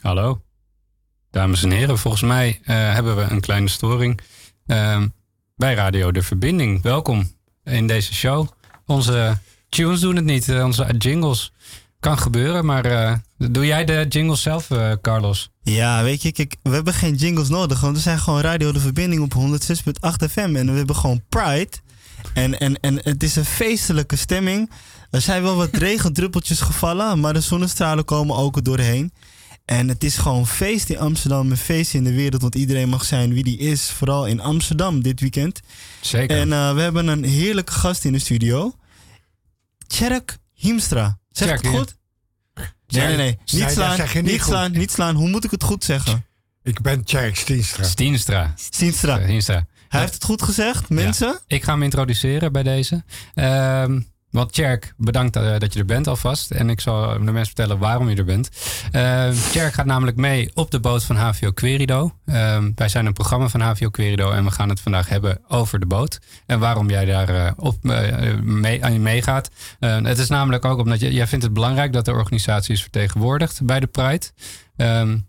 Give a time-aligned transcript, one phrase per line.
[0.00, 0.42] Hallo.
[1.30, 4.20] Dames en heren, volgens mij eh, hebben we een kleine storing
[4.66, 5.02] uh,
[5.56, 6.82] bij Radio De Verbinding.
[6.82, 7.32] Welkom
[7.64, 8.48] in deze show.
[8.86, 9.38] Onze
[9.68, 11.52] tunes doen het niet, uh, onze jingles.
[11.98, 13.12] Kan gebeuren, maar uh,
[13.50, 14.68] doe jij de jingles zelf,
[15.00, 15.50] Carlos?
[15.62, 18.80] Ja, weet je, kijk, we hebben geen jingles nodig, want we zijn gewoon Radio De
[18.80, 21.76] Verbinding op 106.8 FM en we hebben gewoon Pride.
[22.34, 24.70] En, en, en het is een feestelijke stemming.
[25.10, 29.12] Er zijn wel wat regendruppeltjes gevallen, maar de zonnestralen komen ook er doorheen.
[29.70, 33.04] En het is gewoon feest in Amsterdam, een feest in de wereld, want iedereen mag
[33.04, 33.90] zijn wie die is.
[33.90, 35.60] Vooral in Amsterdam dit weekend.
[36.00, 36.38] Zeker.
[36.38, 38.74] En uh, we hebben een heerlijke gast in de studio.
[39.86, 41.18] Tjerk Hiemstra.
[41.30, 41.96] Zeg ik het goed?
[42.86, 43.38] Nee, nee, nee.
[43.52, 45.14] Niet slaan, niet, niet slaan, niet slaan.
[45.14, 46.24] Hoe moet ik het goed zeggen?
[46.62, 47.84] Ik ben Tjerk Stienstra.
[47.84, 48.54] Stienstra.
[48.56, 49.20] Stienstra.
[49.22, 49.66] Stienstra.
[49.88, 51.28] Hij heeft het goed gezegd, mensen.
[51.28, 51.40] Ja.
[51.46, 53.04] Ik ga hem introduceren bij deze.
[53.34, 56.50] Um, want Tjerk, bedankt uh, dat je er bent alvast.
[56.50, 58.50] En ik zal de mensen vertellen waarom je er bent.
[58.92, 62.12] Uh, Tjerk gaat namelijk mee op de boot van HVO Querido.
[62.26, 65.80] Uh, wij zijn een programma van HVO Querido en we gaan het vandaag hebben over
[65.80, 66.18] de boot.
[66.46, 67.76] En waarom jij daar uh, op,
[68.42, 69.50] mee, aan je meegaat.
[69.80, 73.80] het is namelijk ook omdat jij vindt het belangrijk dat de organisatie is vertegenwoordigd bij
[73.80, 74.26] de Pride.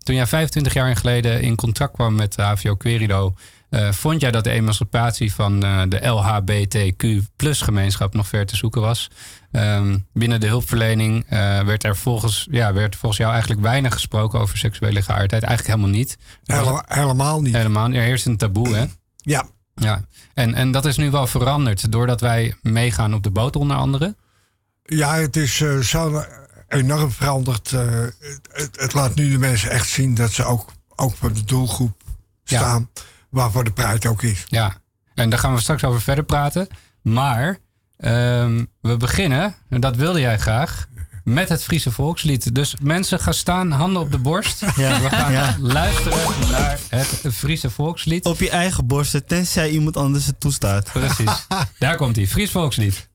[0.03, 3.33] Toen jij 25 jaar geleden in contact kwam met HVO Querido...
[3.71, 7.05] Uh, vond jij dat de emancipatie van uh, de LHBTQ
[7.35, 9.09] plus gemeenschap nog ver te zoeken was?
[9.51, 14.39] Um, binnen de hulpverlening uh, werd er volgens, ja, werd volgens jou eigenlijk weinig gesproken
[14.39, 15.43] over seksuele geaardheid.
[15.43, 16.17] Eigenlijk helemaal niet.
[16.43, 17.55] Helemaal, helemaal niet.
[17.55, 18.85] Helemaal Er heerst een taboe, hè?
[19.15, 19.47] Ja.
[19.75, 20.03] ja.
[20.33, 24.15] En, en dat is nu wel veranderd doordat wij meegaan op de boot onder andere.
[24.83, 26.23] Ja, het is zo
[26.67, 27.71] enorm veranderd.
[27.71, 28.15] Het,
[28.51, 32.03] het, het, laat nu de mensen echt zien dat ze ook, ook voor de doelgroep
[32.43, 32.89] staan.
[32.93, 34.43] Ja waarvoor de prijs ook is.
[34.47, 34.75] Ja,
[35.13, 36.67] en daar gaan we straks over verder praten.
[37.01, 37.57] Maar
[37.97, 40.87] um, we beginnen, en dat wilde jij graag,
[41.23, 42.55] met het Friese volkslied.
[42.55, 44.59] Dus mensen gaan staan, handen op de borst.
[44.75, 45.01] Ja.
[45.01, 45.55] We gaan ja.
[45.59, 48.25] luisteren naar het Friese volkslied.
[48.25, 50.91] Op je eigen borst, tenzij iemand anders het toestaat.
[50.91, 51.47] Precies.
[51.79, 53.09] Daar komt hij, Fries volkslied.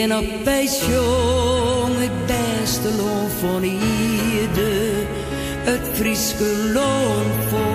[0.00, 5.06] Vleen op bij jong, het beste loon van ieder,
[5.64, 7.69] het Frieske loon vol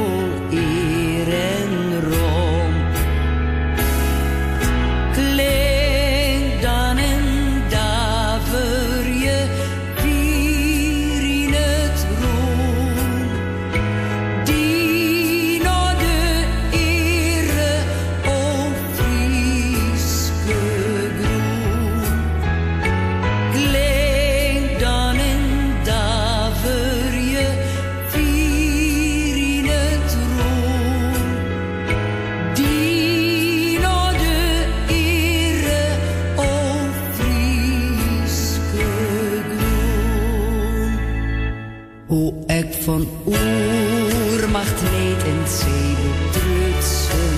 [42.07, 47.37] Hoe ik van oermacht leed en zee betrutsen.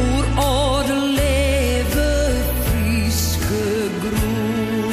[0.00, 4.92] Oer oude leven Frieske groen.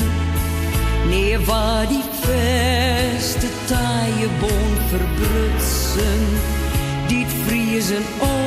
[1.10, 6.22] Nee, waar die veste taaie boon verbrutsen.
[7.08, 8.43] Die vriezen on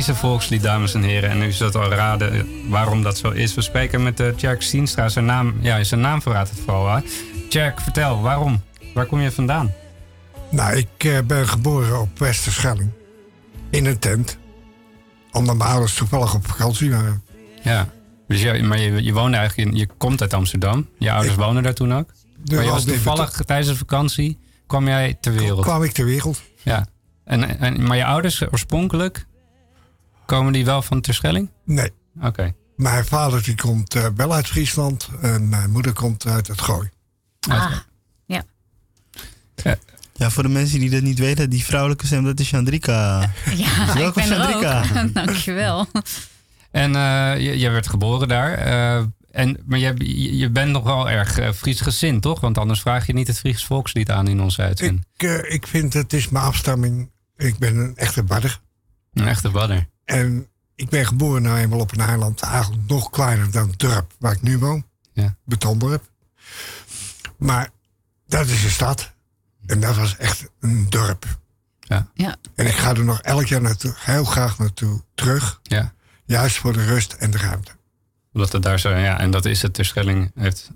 [0.00, 1.30] Friese volkslied, dames en heren.
[1.30, 3.54] En u zult al raden waarom dat zo is.
[3.54, 5.08] We spreken met uh, Tjerk Stienstra.
[5.08, 6.94] Zijn naam, ja, zijn naam verraadt het vooral.
[6.94, 7.02] Hè?
[7.48, 8.62] Tjerk, vertel, waarom?
[8.94, 9.72] Waar kom je vandaan?
[10.50, 12.90] Nou, ik eh, ben geboren op Westerschelling.
[13.70, 14.38] In een tent.
[15.32, 17.22] Omdat mijn ouders toevallig op vakantie waren.
[17.62, 17.88] Ja,
[18.28, 20.88] dus je, maar je, je woonde eigenlijk in, je komt uit Amsterdam.
[20.98, 22.12] Je ouders wonen daar toen ook.
[22.44, 25.62] maar je was toevallig tijdens de vakantie kwam jij ter wereld.
[25.62, 26.42] kwam ik ter wereld.
[26.62, 26.86] Ja.
[27.24, 29.28] En, en, maar je ouders oorspronkelijk,
[30.30, 31.50] komen die wel van Terschelling?
[31.64, 31.90] Nee.
[32.22, 32.54] Oké.
[32.76, 35.08] Mijn vader die komt eh, wel uit Friesland.
[35.20, 36.90] En mijn moeder komt uit het Gooi.
[37.48, 37.72] Ah,
[38.26, 38.44] ja.
[40.14, 43.30] Ja, voor de mensen die dat niet weten, die vrouwelijke stem, dat is Chandrika.
[43.56, 45.02] Ja, Dus ik welkom ben er Chandrika.
[45.02, 45.14] ook.
[45.26, 45.86] Dankjewel.
[46.70, 48.52] En eh, je, je werd geboren daar.
[48.52, 52.40] Eh, en, maar je, je bent nog wel erg eh, Fries gezind, toch?
[52.40, 55.04] Want anders vraag je niet het Fries volkslied aan in onze uitzending.
[55.16, 57.10] Ik, eh, ik vind het is mijn afstamming.
[57.36, 58.60] Ik ben een echte badder.
[59.12, 59.88] Een echte badder.
[60.10, 62.40] En ik ben geboren nou eenmaal op een eiland.
[62.40, 64.84] Eigenlijk nog kleiner dan het dorp waar ik nu woon.
[65.12, 65.36] Ja.
[65.44, 66.10] Betondorp.
[67.36, 67.70] Maar
[68.26, 69.12] dat is een stad.
[69.66, 71.24] En dat was echt een dorp.
[71.80, 72.06] Ja.
[72.14, 72.36] Ja.
[72.54, 75.60] En ik ga er nog elk jaar naartoe, heel graag naartoe terug.
[75.62, 75.92] Ja.
[76.24, 77.70] Juist voor de rust en de ruimte.
[78.32, 79.74] Omdat het daar zo, ja, en dat is het.
[79.74, 80.70] Terschelling heeft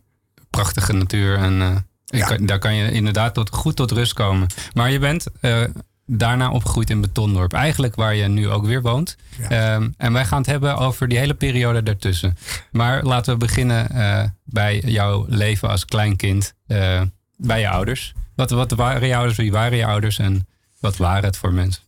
[0.51, 1.37] prachtige natuur.
[1.39, 1.77] En eh,
[2.07, 2.27] ik Ja.
[2.27, 4.47] kan- daar kan je inderdaad tot, goed tot rust komen.
[4.73, 5.65] Maar je bent eh,
[6.07, 7.53] daarna opgegroeid in Betondorp.
[7.53, 9.17] Eigenlijk waar je nu ook weer woont.
[9.39, 9.49] Ja.
[9.49, 12.37] Ehm, en wij gaan het hebben over die hele periode daartussen.
[12.73, 16.55] Maar laten we beginnen eh, bij jouw leven als kleinkind.
[16.67, 17.03] eh,
[17.37, 18.15] bij je ouders.
[18.35, 19.37] Wat, wat waren je ouders?
[19.37, 20.19] Wie waren je ouders?
[20.19, 20.47] En
[20.81, 21.83] wat waren het voor mensen?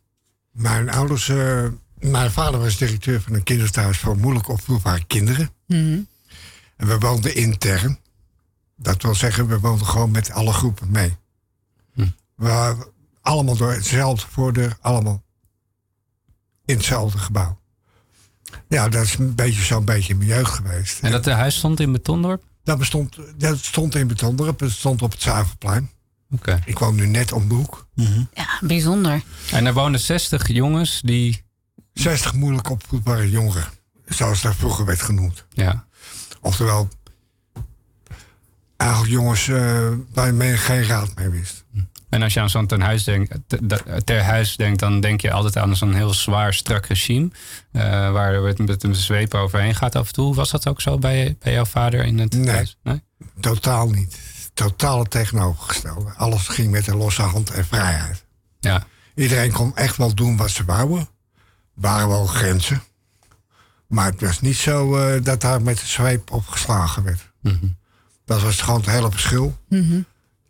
[0.52, 1.64] Mijn ouders, eh,
[1.98, 5.50] mijn vader was directeur van een kinderthuis voor moeilijk opvoedbare kinderen.
[5.66, 5.98] Mhm.
[6.76, 7.98] En we woonden intern.
[8.76, 11.16] Dat wil zeggen, we woonden gewoon met alle groepen mee.
[11.94, 12.06] Hm.
[12.34, 12.76] We
[13.26, 15.22] allemaal door hetzelfde voordeur, allemaal
[16.64, 17.58] in hetzelfde gebouw.
[18.68, 21.00] Ja, dat is een beetje zo'n beetje in mijn jeugd geweest.
[21.02, 22.42] En dat eh, huis stond in Betondorp?
[22.64, 25.90] Dat, bestond, dat stond in Betondorp, het stond op het Zuiverplein.
[26.30, 26.60] Oké.
[26.64, 27.86] Ik woon nu net om de hoek.
[28.34, 29.22] Ja, bijzonder.
[29.50, 31.44] En er woonden 60 jongens die.
[31.92, 33.68] 60 moeilijk opvoedbare jongeren,
[34.06, 35.44] zoals dat vroeger werd genoemd.
[35.52, 35.86] Ja,
[36.40, 36.88] Oftewel,
[38.76, 41.64] eigenlijk jongens eh, waar men geen raad mee wist.
[42.08, 45.20] En als je aan zo'n ten huis denkt, te- de- ter huis denkt, dan denk
[45.20, 47.28] je altijd aan zo'n heel zwaar, strak regime.
[47.72, 47.82] eh,
[48.12, 50.34] waar het met een zweep overheen gaat af en toe.
[50.34, 52.48] Was dat ook zo bij, bij jouw vader in het Nee.
[52.50, 52.76] huis?
[52.82, 53.02] Nee?
[53.40, 54.18] Totaal niet.
[54.54, 56.10] Totaal het tegenovergestelde.
[56.16, 58.24] Alles ging met een losse hand en vrijheid.
[58.60, 58.86] Ja.
[59.14, 60.98] Iedereen kon echt wel doen wat ze wouden.
[60.98, 61.06] Er
[61.74, 62.82] waren wel grenzen.
[63.88, 67.30] Maar het was niet zo eh, dat daar met de zweep op geslagen werd.
[67.42, 67.66] Mhm.
[68.24, 69.56] Dat was gewoon het hele verschil.
[69.68, 70.04] Ik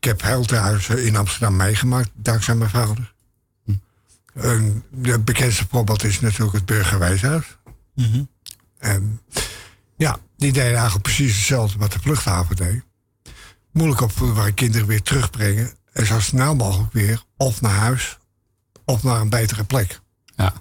[0.06, 3.14] heb heel thuis in Amsterdam meegemaakt, dankzij mijn vader.
[4.35, 7.58] Een de bekendste voorbeeld is natuurlijk het Burgerweeshuis.
[8.79, 9.20] En
[9.97, 12.82] ja, die deden eigenlijk precies hetzelfde wat de vluchthaven deed.
[13.73, 15.73] Moeilijk opvoedbare kinderen weer terugbrengen.
[15.93, 18.19] En zo snel mogelijk weer of naar huis
[18.85, 20.00] of naar een betere plek
[20.37, 20.53] ja.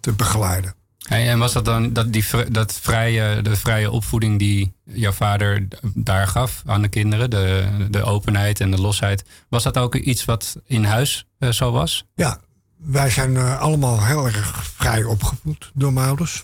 [0.00, 0.74] te begeleiden.
[1.02, 5.68] Hey, en was dat dan dat, die, dat vrije, de vrije opvoeding die jouw vader
[5.94, 7.30] daar gaf aan de kinderen?
[7.30, 9.24] De, de openheid en de losheid.
[9.48, 12.04] Was dat ook iets wat in huis eh, zo was?
[12.14, 12.40] Ja,
[12.76, 16.42] wij zijn eh, allemaal heel erg vrij opgevoed door mijn ouders.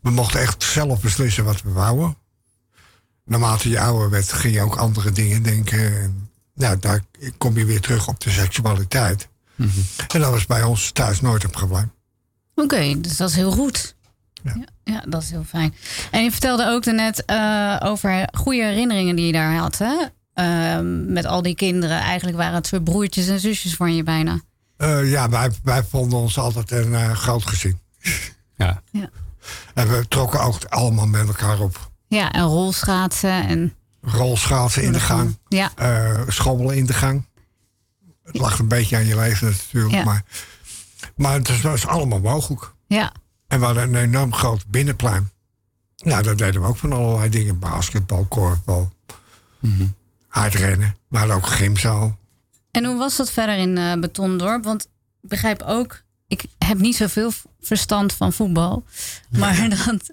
[0.00, 2.16] We mochten echt zelf beslissen wat we wouden.
[3.24, 6.02] Naarmate je ouder werd, ging je ook andere dingen denken.
[6.02, 7.04] En, nou, daar
[7.38, 9.28] kom je weer terug op de seksualiteit.
[10.08, 11.92] En dat was bij ons thuis nooit een probleem.
[12.54, 13.94] Oké, dus dat is heel goed.
[14.42, 14.52] Ja.
[14.54, 14.64] Ja.
[14.84, 15.74] Ja, dat is heel fijn.
[16.10, 19.78] En je vertelde ook net eh, over goede herinneringen die je daar had.
[19.78, 19.94] Hè?
[20.34, 22.00] Ehm, met al die kinderen.
[22.00, 24.40] Eigenlijk waren het soort broertjes en zusjes van je bijna.
[24.76, 27.78] Eh, ja, wij, wij vonden ons altijd een eh, groot gezin.
[28.56, 28.82] Ja.
[29.74, 31.90] En we trokken ook allemaal met elkaar op.
[32.06, 33.74] Ja, en rolschaatsen en...
[34.00, 35.38] Rolschaatsen in de gang.
[35.48, 37.26] Ja, eh, schommelen in de gang.
[38.24, 39.94] Het lag een beetje aan je leven natuurlijk.
[39.94, 40.04] Ja.
[40.04, 40.24] Maar,
[41.16, 42.72] maar het was allemaal mogelijk.
[42.86, 43.12] ja.
[43.48, 45.30] En we hadden een enorm groot binnenplein.
[45.96, 47.58] Nou, daar deden we ook van allerlei dingen.
[47.58, 48.92] Basketbal, korfbal,
[50.28, 50.96] hardrennen.
[51.08, 52.18] We hadden ook gymzaal.
[52.70, 54.64] En hoe was dat verder in eh Betondorp?
[54.64, 54.82] Want
[55.22, 58.84] ik begrijp ook, ik heb niet zoveel verstand van voetbal.
[59.30, 60.10] Maar dat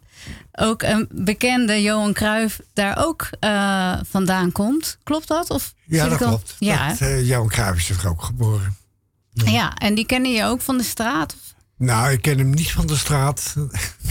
[0.52, 4.98] ook een bekende Johan Cruijff daar ook eh, vandaan komt.
[5.04, 5.50] Klopt dat?
[5.50, 6.56] Of Ja, dat klopt.
[6.60, 8.76] Ja, Dat, eh, Johan Cruijff is er ook geboren.
[9.34, 11.36] Ja, en die kennen je ook van de straat?
[11.78, 13.56] Nou, ik ken hem niet van de straat.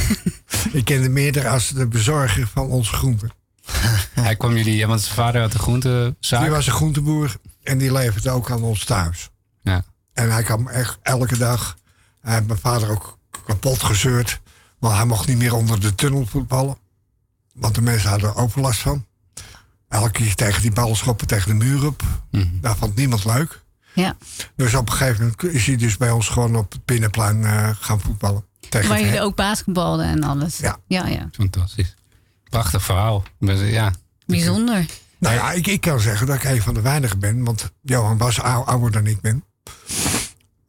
[0.72, 3.30] ik ken hem eerder als de bezorger van onze groenten.
[4.14, 6.40] Hij kwam jullie, ja, want zijn vader had een groentezaak.
[6.40, 9.30] Die was een groenteboer en die leverde ook aan ons thuis.
[9.62, 9.84] Ja.
[10.12, 11.76] En hij kwam echt elke dag.
[12.20, 14.40] Hij heeft mijn vader ook kapot gezeurd.
[14.78, 16.78] Want hij mocht niet meer onder de tunnel voetballen.
[17.54, 19.06] Want de mensen hadden er overlast van.
[19.88, 22.02] Elke keer tegen die ballen schoppen tegen de muur op.
[22.30, 22.60] Mhm.
[22.60, 23.62] Dat vond niemand leuk.
[23.92, 24.16] Ja,
[24.56, 27.68] Dus op een gegeven moment is hij dus bij ons gewoon op het binnenplein eh,
[27.80, 28.44] gaan voetballen.
[28.68, 30.56] Tegen waar het jullie ook basketbalden en alles.
[30.58, 30.76] Ja.
[30.86, 31.28] ja, ja.
[31.32, 31.94] Fantastisch.
[32.48, 33.22] Prachtig verhaal.
[33.38, 33.92] Dus, Ja.
[34.26, 34.86] Bijzonder.
[35.18, 37.44] Nou ja, ik, ik kan zeggen dat ik een van de weinigen ben.
[37.44, 39.44] Want Johan was ou- ouder dan ik ben.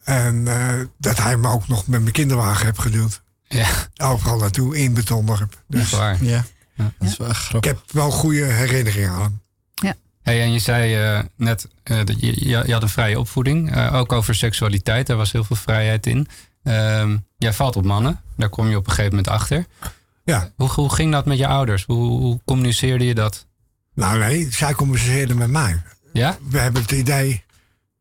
[0.04, 3.22] En eh, dat hij me ook nog met mijn kinderwagen heeft geduwd.
[3.48, 5.63] Ja, Overal naartoe, in Betondorp.
[5.68, 6.24] Dus echt waar.
[6.24, 7.72] Ja, dat is wel echt ik grappig.
[7.72, 9.42] heb wel goede herinneringen aan hem.
[10.24, 13.72] Hey, en je zei eh, net, eh, dat je, je je had een vrije opvoeding.
[13.75, 16.28] eh, ook over seksualiteit, daar was heel veel vrijheid in.
[16.63, 19.66] Ehm, jij valt op mannen, daar kom je op een gegeven moment achter.
[20.24, 20.50] Ja.
[20.56, 21.84] Hoe, hoe ging dat met je ouders?
[21.86, 23.46] Hoe, hoe communiceerde je dat?
[23.94, 25.82] Nou nee, zij communiceerden met mij.
[26.13, 26.38] Ja?
[26.50, 27.44] We hebben het idee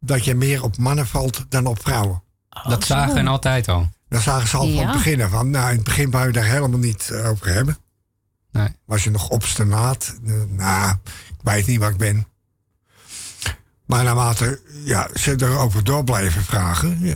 [0.01, 2.23] dat je meer op mannen valt dan op vrouwen.
[2.69, 3.89] dat zagen en altijd al.
[4.09, 5.51] Dan zagen ze al van het begin af van.
[5.51, 7.77] Nou, in het begin wou je daar helemaal niet over hebben.
[8.53, 8.69] Nee.
[8.85, 10.19] Was je nog obstinaat?
[10.27, 10.97] Eh, nou,
[11.29, 12.27] ik weet niet wat ik ben.
[13.87, 17.15] Maar naarmate ja, ze erover door blijven vragen, ja,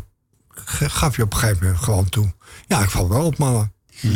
[0.89, 2.35] gaf je op een gegeven moment gewoon toe.
[2.67, 3.73] Ja, ik val wel op mannen.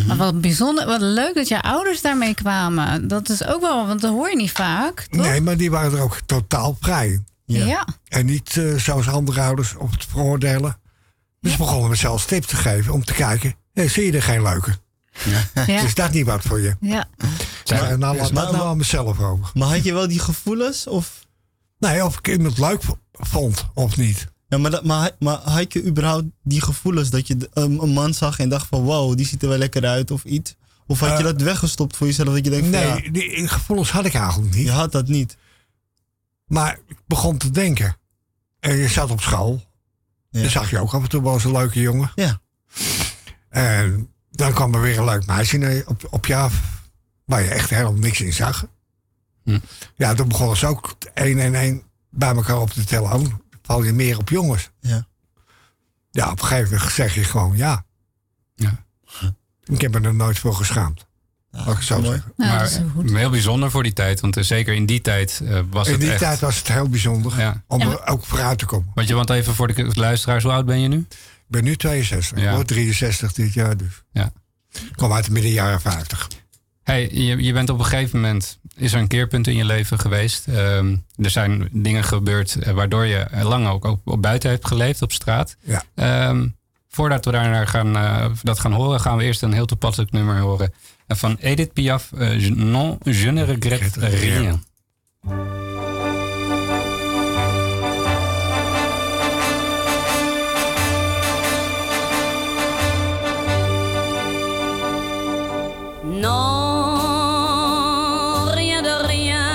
[0.07, 3.09] Maar wat bijzonder, wat leuk dat je ouders daarmee kwamen.
[3.09, 5.21] Dat is ook wel, want dat hoor je niet vaak, toch?
[5.21, 7.25] Nee, maar die waren er ook totaal vrij.
[7.45, 7.67] Ja.
[7.67, 7.87] Ja.
[8.09, 10.81] En niet eh, zoals andere ouders op het veroordelen.
[11.41, 13.55] Dus ze begonnen me zelfs tips te geven om te kijken.
[13.73, 14.79] Hey, zie je er geen leuke?
[15.25, 15.67] Ja.
[15.83, 16.77] Is dat niet wat voor je?
[16.81, 17.09] ja.
[17.71, 19.51] Maar, nou, laat dat nou aan mezelf over.
[19.55, 20.87] Maar had je wel die gevoelens?
[20.87, 21.27] Of,
[21.79, 22.83] Nee, of ik iemand leuk
[23.13, 24.27] vond of niet.
[24.49, 28.39] ja, maar, dat, maar, maar had je überhaupt die gevoelens dat je een, man zag
[28.39, 30.55] en dacht van wow, die ziet er wel lekker uit of iets?
[30.87, 33.49] Of had je Eh, dat weggestopt voor jezelf dat je denkt van Nee, ja, die
[33.49, 34.65] gevoelens had ik eigenlijk niet.
[34.65, 35.37] je had dat niet.
[36.47, 37.97] Maar ik begon te denken.
[38.61, 39.63] En je zat op school.
[40.31, 40.41] Ja.
[40.41, 42.13] Dan zag je ook af en toe wel eens een leuke jongen.
[42.15, 42.41] Ja.
[43.49, 46.61] En dan kwam er weer een leuk meisje je- op, op je af.
[47.25, 48.67] Waar je echt helemaal niks in zag.
[49.45, 49.59] Hm.
[49.97, 53.13] Ja, toen begonnen ze ook één en één bij elkaar op te tellen.
[53.13, 53.25] Oh,
[53.63, 54.71] val je meer op jongens.
[54.81, 55.07] Ja.
[56.11, 57.85] Ja, op een gegeven moment zeg je gewoon ja.
[58.55, 58.85] Ja.
[59.65, 61.07] Ik heb me er nooit voor geschaamd.
[61.51, 62.11] Ja, Mag ik zo mooi.
[62.13, 62.33] zeggen.
[62.37, 64.21] Nou, maar dat is heel bijzonder voor die tijd.
[64.21, 66.19] Want eh, zeker in die tijd eh, was In het die echt...
[66.21, 67.63] tijd was het heel bijzonder Ja.
[67.67, 68.91] om er ook vooruit te komen.
[68.95, 71.07] Want je, want even voor de luisteraars, hoe oud ben je nu?
[71.49, 72.49] Ik ben nu 62, Ja.
[72.49, 74.03] ik word 63 dit jaar dus.
[74.13, 74.33] Ja.
[74.73, 76.29] Ik kom uit de midden jaren 50.
[76.83, 79.99] Hey, je, je bent op een gegeven moment, is er een keerpunt in je leven
[79.99, 80.47] geweest.
[80.49, 85.03] Ehm, er zijn dingen gebeurd eh, waardoor je lang ook, ook op buiten hebt geleefd,
[85.03, 85.57] op straat.
[85.61, 85.83] Ja.
[85.95, 86.49] Ehm,
[86.89, 90.39] voordat we daarnaar gaan, eh, dat gaan horen, gaan we eerst een heel toepasselijk nummer
[90.39, 90.73] horen.
[91.09, 94.63] van Edith Piaf, eh, Non, je ne regrette rien.
[106.21, 106.97] Non,
[108.53, 109.47] rien de rien.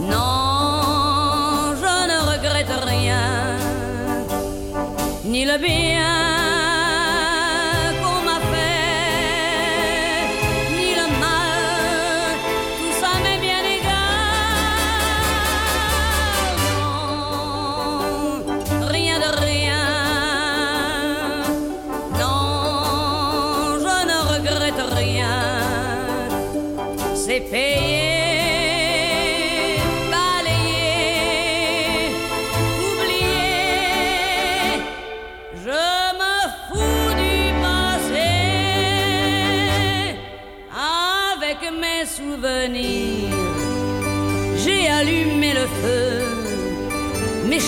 [0.00, 3.26] Non, je ne regrette rien.
[5.24, 6.25] Ni le bien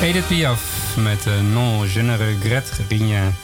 [0.00, 3.34] Edith Piaf met eh, Non, je ne regrette rien.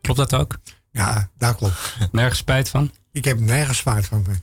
[0.00, 0.58] Klopt dat ook?
[0.90, 1.96] Ja, dat klopt.
[2.12, 2.90] Nergens spijt van?
[3.12, 4.26] Ik heb nergens spijt van.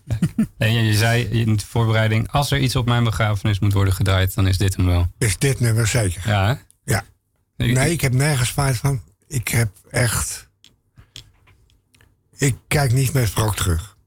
[0.58, 3.94] En je, je zei in de voorbereiding, als er iets op mijn begrafenis moet worden
[3.94, 5.08] gedraaid, dan is dit hem wel.
[5.18, 6.22] Is dit nummer zeker?
[6.26, 6.54] Ja, hè?
[6.94, 7.04] Ja.
[7.56, 9.02] Nee, ik heb nergens spijt van.
[9.28, 10.50] Ik heb echt...
[12.38, 13.98] Ik kijk niet met wrok terug.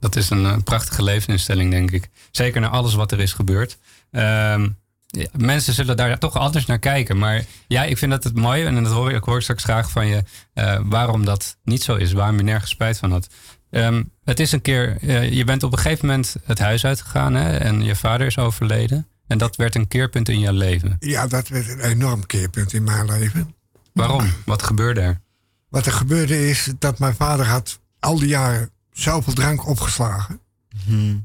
[0.00, 2.08] Dat is een, eh, prachtige levensinstelling, denk ik.
[2.30, 3.78] Zeker naar alles wat er is gebeurd.
[4.10, 4.68] Ehm,
[5.10, 7.18] ja, mensen zullen daar toch anders naar kijken.
[7.18, 8.64] Maar ja, ik vind dat het mooi.
[8.64, 10.22] En dat hoor ik, hoor straks graag van je.
[10.54, 12.12] eh, waarom dat niet zo is.
[12.12, 13.28] Waarom je nergens spijt van had.
[13.70, 17.34] Ehm, het is een keer, eh, je bent op een gegeven moment het huis uitgegaan
[17.34, 19.08] hè, en je vader is overleden.
[19.26, 20.96] En dat werd een keerpunt in je leven.
[20.98, 23.54] Ja, dat werd een enorm keerpunt in mijn leven.
[23.92, 24.32] Waarom?
[24.44, 25.20] Wat gebeurde er?
[25.68, 30.40] Wat er gebeurde is dat mijn vader had al die jaren zoveel drank opgeslagen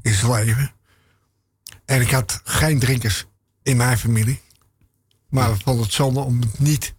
[0.02, 0.72] in zijn leven.
[1.84, 3.24] En ik had geen drinkers
[3.64, 4.40] in mijn familie.
[5.28, 6.94] Maar we vonden het zonde om het niet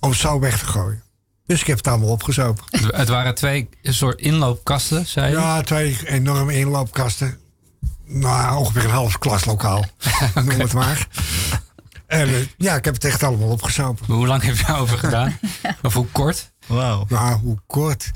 [0.00, 1.02] om het zo weg te gooien.
[1.46, 2.64] Dus ik heb het allemaal opgezopen.
[2.70, 5.36] Het, waren twee soort inloopkasten, zei je?
[5.36, 7.38] Ja, twee enorme inloopkasten.
[8.04, 9.84] Nou, ongeveer een half klaslokaal.
[10.34, 11.08] Noem het maar.
[12.06, 14.14] En eh, ja, ik heb het echt allemaal opgezopen.
[14.14, 15.38] Hoe lang heb je daarover gedaan?
[15.82, 16.52] Of hoe kort?
[16.66, 17.04] Wauw.
[17.08, 18.10] Nou, hoe kort?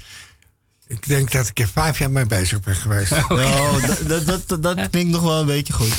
[0.91, 3.13] Ik denk dat ik er vijf jaar mee bezig ben geweest.
[3.29, 5.93] Oh, dat, dat, dat, dat klinkt nog wel een beetje goed.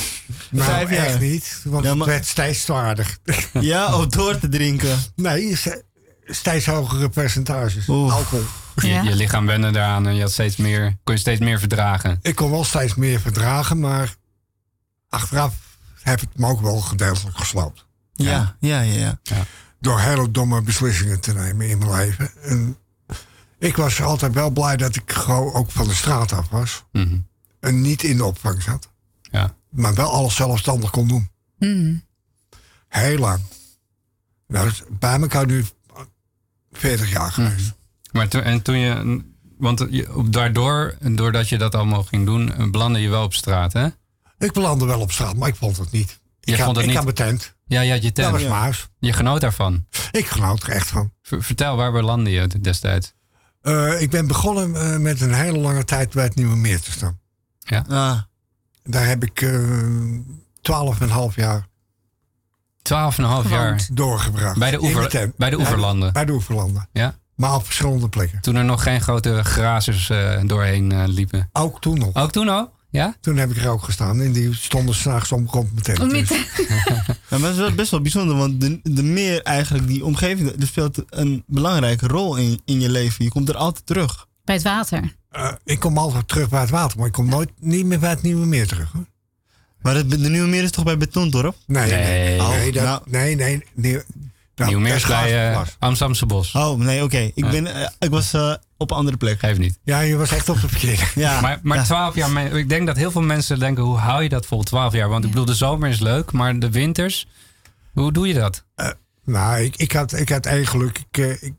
[0.50, 1.06] Nou, vijf jaar.
[1.06, 1.60] echt niet.
[1.64, 3.16] Want Ja, maar- het werd steeds zwaarder.
[3.52, 4.98] Ja, om door te drinken.
[5.16, 5.82] Nee, ste-
[6.26, 7.88] steeds hogere percentages.
[7.88, 8.44] Alcohol.
[8.74, 9.02] Je, Ja.
[9.02, 12.18] je lichaam wende eraan en je had steeds meer, kon je steeds meer verdragen.
[12.22, 14.14] Ik kon wel steeds meer verdragen, maar
[15.08, 15.54] achteraf
[16.02, 17.86] heb ik me ook wel gedeeltelijk gesloopt.
[18.12, 19.18] Ja, ja, ja.
[19.22, 19.46] ja.
[19.80, 22.30] Door hele domme beslissingen te nemen in mijn leven.
[22.42, 22.76] En
[23.68, 26.84] ik was altijd wel blij dat ik gewoon ook van de straat af was.
[26.92, 27.18] Mhm.
[27.60, 28.90] En niet in de opvang zat.
[29.30, 29.54] Ja.
[29.70, 31.30] Maar wel alles zelfstandig kon doen.
[31.58, 31.94] Mhm.
[32.88, 33.40] Heel lang.
[34.48, 35.64] Nou, dat is bij elkaar nu
[36.72, 37.72] 40 jaar geweest.
[38.12, 39.22] Maar toen, en toen je,
[39.58, 43.34] want je, op- daardoor, doordat je dat allemaal ging doen, eh, belandde je wel op
[43.34, 43.86] straat, hè?
[44.38, 46.20] Ik belandde wel op straat, maar ik vond het niet.
[46.40, 46.96] Je ik had, vond het ik niet?
[47.04, 47.54] had mijn tent.
[47.66, 48.30] Ja, je had je Dat tent.
[48.30, 48.88] was mijn huis.
[48.98, 49.86] Je genoot daarvan.
[50.10, 51.12] Ik genoot er echt van.
[51.22, 53.12] V- vertel, waar belandde je destijds?
[53.62, 56.90] Eh, ik ben begonnen eh, met een hele lange tijd bij het Nieuwe Meer te
[56.92, 57.18] staan.
[57.88, 58.18] Ah,
[58.82, 59.60] Daar heb ik eh,
[60.60, 61.70] twaalf en een half jaar
[62.82, 63.88] Twaalf en een half jaar.
[63.92, 64.58] Doorgebracht.
[64.58, 66.12] Bij de, oever, bij de oeverlanden.
[66.12, 66.88] Bij de oeverlanden.
[66.92, 67.14] Ja?
[67.34, 68.40] Maar op verschillende plekken.
[68.40, 71.48] Toen er nog geen grote grazers eh, doorheen eh, liepen.
[71.52, 72.14] Ook toen nog.
[72.14, 72.72] Ook toen al?
[72.92, 73.16] Ja?
[73.20, 74.20] Toen heb ik er ook gestaan.
[74.20, 76.00] En die stonden s'nachts om rond mijn tent.
[76.00, 76.28] Om je Dus
[77.30, 80.54] Ja, maar dat is wel best wel bijzonder, want de, de meer eigenlijk, die omgeving,
[80.54, 83.24] dat speelt een belangrijke rol in, in je leven.
[83.24, 84.26] Je komt er altijd terug.
[84.44, 85.16] Bij het water.
[85.30, 86.98] eh, ik kom altijd terug bij het water.
[86.98, 88.92] Maar ik kom nooit niet meer bij het Nieuwe Meer terug.
[88.92, 89.04] Hoor.
[89.82, 91.56] Maar het, de Nieuwe Meer is toch bij Betondorp?
[91.66, 92.28] Nee, nee, Nee.
[92.28, 92.40] nee.
[92.40, 93.00] Oh, nee, dat- nou.
[93.06, 94.00] nee, nee, nee.
[94.70, 95.76] Nou, is bij glas.
[95.78, 96.52] Amsterdamse Bos.
[96.52, 97.30] Oh, nee, oké.
[97.34, 99.38] Ik, ben, eh, ik was eh, op een andere plek.
[99.38, 99.78] Geef niet.
[99.84, 101.02] Ja, je was echt op de verkeerde.
[101.20, 101.84] Ja, Maar, maar ja.
[101.84, 104.92] 12 jaar, ik denk dat heel veel mensen denken, hoe hou je dat vol 12
[104.92, 105.08] jaar?
[105.08, 107.26] Want ik bedoel, de zomer is leuk, maar de winters,
[107.92, 108.64] hoe doe je dat?
[109.24, 110.98] Nou, ik, ik, had, ik had één geluk.
[111.10, 111.54] Ik, ik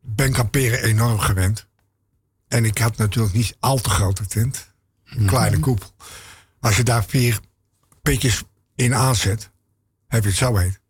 [0.00, 1.66] ben kamperen enorm gewend.
[2.48, 4.72] En ik had natuurlijk niet al te grote tent.
[5.04, 5.88] Een kleine koepel.
[6.60, 7.40] Als je daar vier
[8.02, 8.42] pitjes
[8.74, 9.50] in aanzet,
[10.08, 10.80] heb je het zo heet.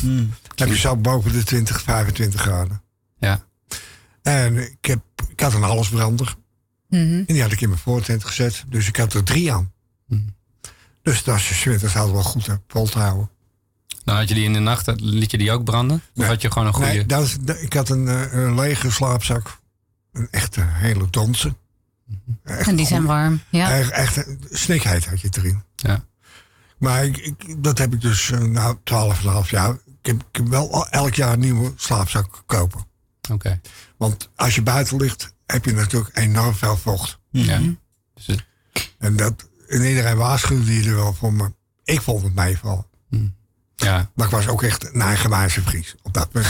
[0.00, 0.34] Hmm.
[0.56, 2.82] Heb je zo boven de 20, 25 graden.
[3.18, 3.44] Ja.
[4.22, 6.34] En ik, heb, ik had een allesbrander.
[6.88, 7.00] Mhm.
[7.02, 8.64] En die had ik in mijn voortent gezet.
[8.68, 9.72] Dus ik had er drie aan.
[10.06, 10.20] Mhm.
[11.02, 13.30] Dus dat is je winters altijd wel goed hè, vol te houden.
[14.04, 15.96] Dan had je die in de nacht, liet je die ook branden?
[15.96, 16.26] Of Nee.
[16.28, 16.90] had je gewoon een goede...
[16.90, 19.58] Nee, dat is, dat- ik had een, eh, een lege slaapzak.
[20.12, 21.54] Een echte hele donse.
[22.44, 23.40] Echt En die zijn warm.
[23.50, 23.70] Ja.
[23.70, 25.62] Echt, echt snikheid had je erin.
[25.76, 26.04] Ja.
[26.78, 29.78] Maar ik, ik- dat heb ik dus, eh, nou, 12,5 jaar.
[30.06, 32.86] Ik heb, ik heb wel elk jaar een nieuwe slaapzak kopen.
[33.32, 33.60] Oké.
[33.96, 37.18] Want als je buiten ligt, heb je natuurlijk enorm veel vocht.
[37.30, 37.60] Ja.
[38.14, 38.44] Dus het-
[38.98, 41.32] En, dat, en iedereen waarschuwde je er wel voor.
[41.32, 41.50] Maar
[41.84, 42.86] ik vond het meevallen.
[43.76, 44.10] ja.
[44.14, 46.46] Maar ik was ook echt een eigenwijze Fries op dat punt.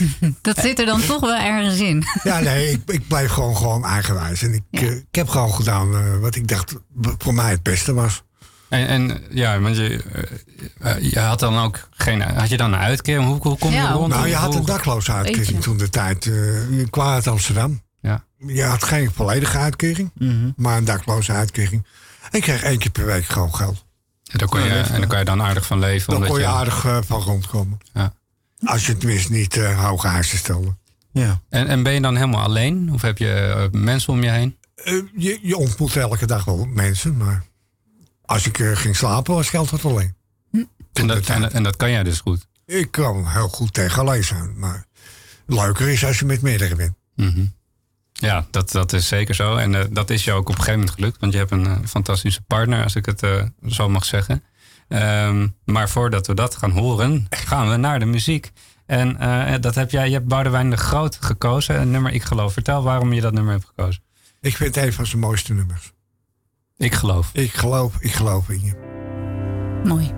[0.42, 2.04] Dat zit er dan toch wel ergens in.
[2.22, 4.42] Ja, nee, ik, ik bleef gewoon, gewoon eigenwijs.
[4.42, 4.80] En ik, Ja.
[4.80, 6.74] eh, ik heb gewoon gedaan eh, wat ik dacht
[7.18, 8.22] voor mij het beste was.
[8.74, 10.02] En, en ja, want je,
[10.80, 12.20] eh, je had dan ook geen...
[12.22, 13.26] Had je dan een uitkering?
[13.28, 14.12] Hoe, hoe kom je Ja, rond?
[14.12, 16.26] Nou, je had een dakloze uitkering toen de tijd.
[16.26, 17.82] eh kwam uit Amsterdam.
[18.00, 18.24] Ja.
[18.38, 20.50] Je had geen volledige uitkering, Mhm.
[20.56, 21.86] maar een dakloze uitkering.
[22.22, 23.84] En ik kreeg één keer per week gewoon geld.
[24.30, 26.06] En daar kon je, en daar kan je dan aardig van leven.
[26.06, 27.78] Dan omdat kon je aardig eh, van rondkomen.
[27.92, 28.12] Ja.
[28.64, 30.74] Als je tenminste niet eh, hoge eisen stelde.
[31.12, 31.40] Ja.
[31.48, 32.90] En, en ben je dan helemaal alleen?
[32.92, 34.56] Of heb je mensen om je heen?
[34.84, 37.42] Eh, je, je ontmoet elke dag wel mensen, maar
[38.24, 40.14] als ik eh, ging slapen was ik altijd alleen.
[40.52, 42.46] En Toen de dat, en, en dat kan jij dus goed.
[42.66, 44.86] Ik kan heel goed tegen alleen zijn, maar
[45.46, 46.94] leuker is als je met meerdere bent.
[47.16, 47.46] Mhm.
[48.12, 49.56] Ja, dat, dat is zeker zo.
[49.56, 51.20] En eh, dat is jou ook op een gegeven moment gelukt.
[51.20, 54.42] Want je hebt een eh, fantastische partner, als ik het zo mag zeggen.
[54.88, 58.52] Ehm, maar voordat we dat gaan horen, gaan we naar de muziek.
[58.86, 61.80] En eh, dat heb jij, je hebt Boudewijn de Groot gekozen.
[61.80, 62.52] Een nummer Ik Geloof.
[62.52, 64.02] Vertel waarom je dat nummer hebt gekozen.
[64.40, 65.92] Ik vind het een van zijn mooiste nummers.
[66.76, 67.30] Ik Geloof.
[67.32, 68.72] Ik geloof, ik geloof in je.
[69.84, 70.12] Mooi.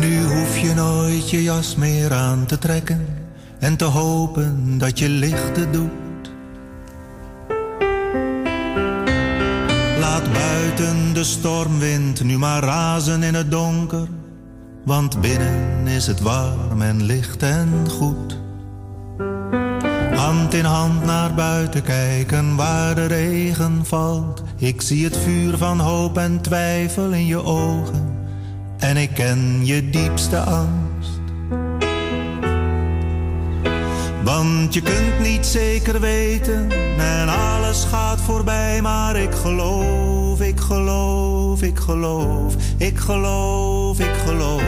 [0.00, 0.22] Nu
[1.30, 3.06] je jas meer aan te trekken
[3.58, 6.30] en te hopen dat je lichten doet.
[9.98, 14.08] Laat buiten de stormwind nu maar razen in het donker,
[14.84, 18.40] want binnen is het warm en licht en goed.
[20.14, 24.42] Hand in hand naar buiten kijken waar de regen valt.
[24.56, 28.20] Ik zie het vuur van hoop en twijfel in je ogen.
[28.78, 31.20] En ik ken je diepste angst.
[34.24, 38.82] Want je kunt niet zeker weten en alles gaat voorbij.
[38.82, 44.62] Maar ik geloof, ik geloof, ik geloof, ik geloof, ik geloof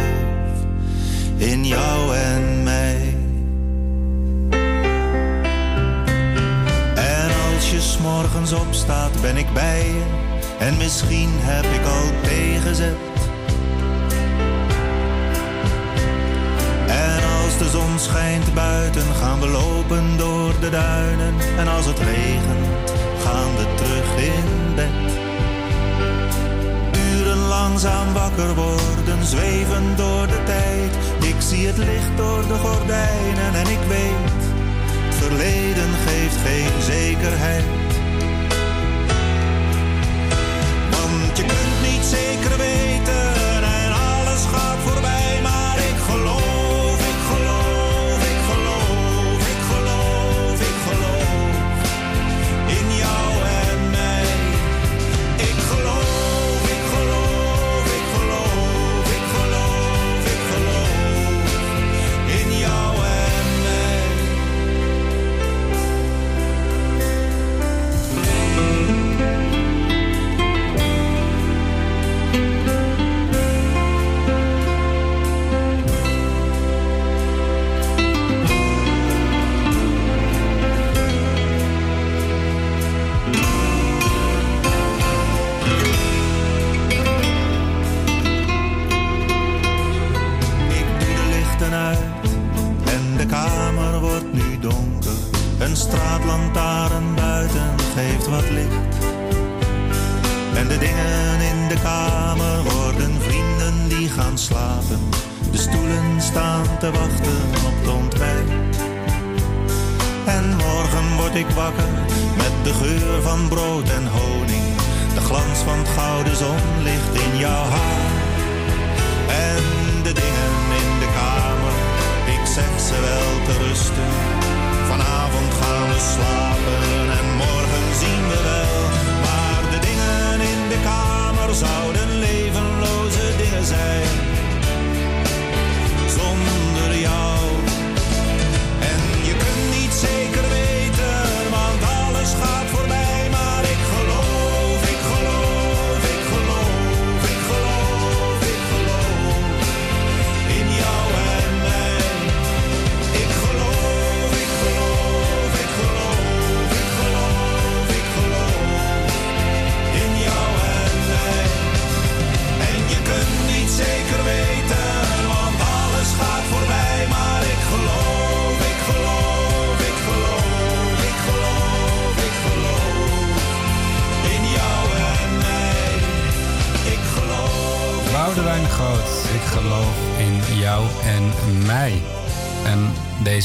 [1.36, 3.14] in jou en mij.
[6.94, 10.02] En als je s'morgens opstaat, ben ik bij je.
[10.58, 12.96] En misschien heb ik al tegenzet.
[16.86, 21.34] En als de zon schijnt buiten, gaan we lopen door de duinen.
[21.58, 22.92] En als het regent,
[23.24, 25.13] gaan we terug in bed.
[27.54, 30.92] Langzaam wakker worden, zweven door de tijd.
[31.24, 34.42] Ik zie het licht door de gordijnen en ik weet,
[35.04, 37.83] het verleden geeft geen zekerheid.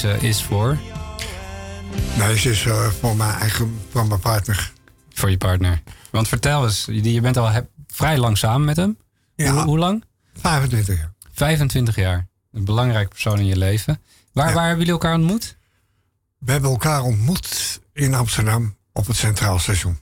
[0.01, 0.77] Deze is voor,
[2.17, 4.71] Nee, ze is eh, voor mijn eigen, voor mijn partner.
[5.09, 5.81] voor je partner.
[6.11, 7.51] Want vertel eens, je bent al
[7.87, 8.97] vrij lang samen met hem.
[9.35, 9.51] Ja.
[9.53, 10.03] Hoe, hoe lang?
[10.33, 11.13] 25 jaar.
[11.33, 12.27] 25 jaar.
[12.51, 14.01] Een belangrijke persoon in je leven.
[14.33, 14.53] Waar, Ja.
[14.53, 15.57] waar hebben jullie elkaar ontmoet?
[16.37, 19.99] We hebben elkaar ontmoet in Amsterdam op het Centraal Station.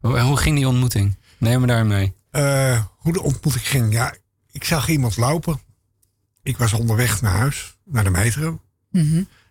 [0.00, 1.16] Hoe, en hoe ging die ontmoeting?
[1.38, 2.14] Neem me daar mee.
[2.30, 3.92] Eh, hoe de ontmoeting ging?
[3.92, 4.14] Ja,
[4.50, 5.60] ik zag iemand lopen.
[6.42, 8.60] Ik was onderweg naar huis, naar de metro.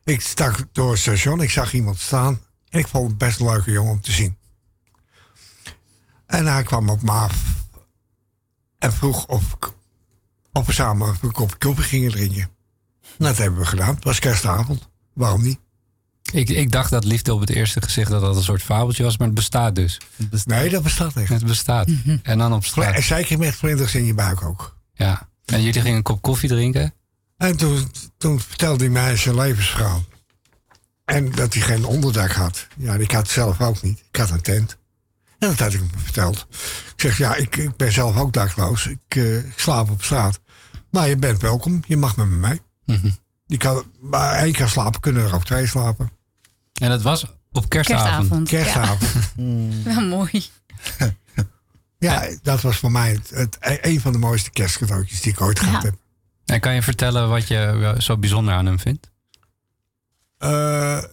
[0.04, 2.40] Ik stak door het station, ik zag iemand staan.
[2.70, 4.38] En ik vond het best een leuke jongen om te zien.
[6.26, 7.44] En hij kwam op me af.
[8.80, 9.74] En vroeg of, ik-
[10.52, 12.50] of we samen een kopje koffie gingen drinken.
[13.02, 13.96] Nou, dat hebben we gedaan.
[13.96, 14.90] Het was kerstavond.
[15.14, 15.60] Waarom niet?
[16.32, 19.18] Ik, ik dacht dat liefde op het eerste gezicht dat dat een soort fabeltje was,
[19.18, 19.98] maar het bestaat dus.
[20.46, 21.30] Nee, dat bestaat echt.
[21.30, 21.90] Het bestaat.
[22.24, 23.02] En dan op En straat.
[23.02, 24.78] zeker met vlinders in je buik ook.
[24.94, 25.30] Ja.
[25.46, 26.94] En jullie gingen een kop koffie drinken.
[27.42, 30.04] En toen, toen vertelde hij mij zijn levensverhaal.
[31.06, 32.68] En dat hij geen onderdak had.
[32.78, 34.04] Ja, ik had het zelf ook niet.
[34.12, 34.78] Ik had een tent.
[35.40, 36.48] En dat had ik hem verteld.
[36.96, 38.86] Ik zeg, ja, ik, ik ben zelf ook dakloos.
[38.88, 40.40] Ik, eh, ik slaap op straat.
[40.90, 41.84] Maar je bent welkom.
[41.88, 42.62] Je mag met me mee.
[43.48, 46.12] Die kan maar één keer slapen, kunnen er ook twee slapen.
[46.82, 48.50] En dat was op kerstavond.
[48.50, 48.50] Kerstavond.
[48.50, 49.74] Kerstavond.
[49.84, 50.46] Ja, wel mooi.
[51.98, 55.60] Ja, dat was voor mij het, het- een van de mooiste kerstcadeautjes die ik ooit
[55.60, 55.88] gehad Ja.
[55.90, 55.98] heb.
[56.52, 59.12] En kan je vertellen wat je zo bijzonder aan hem vindt?
[60.38, 61.04] Eh,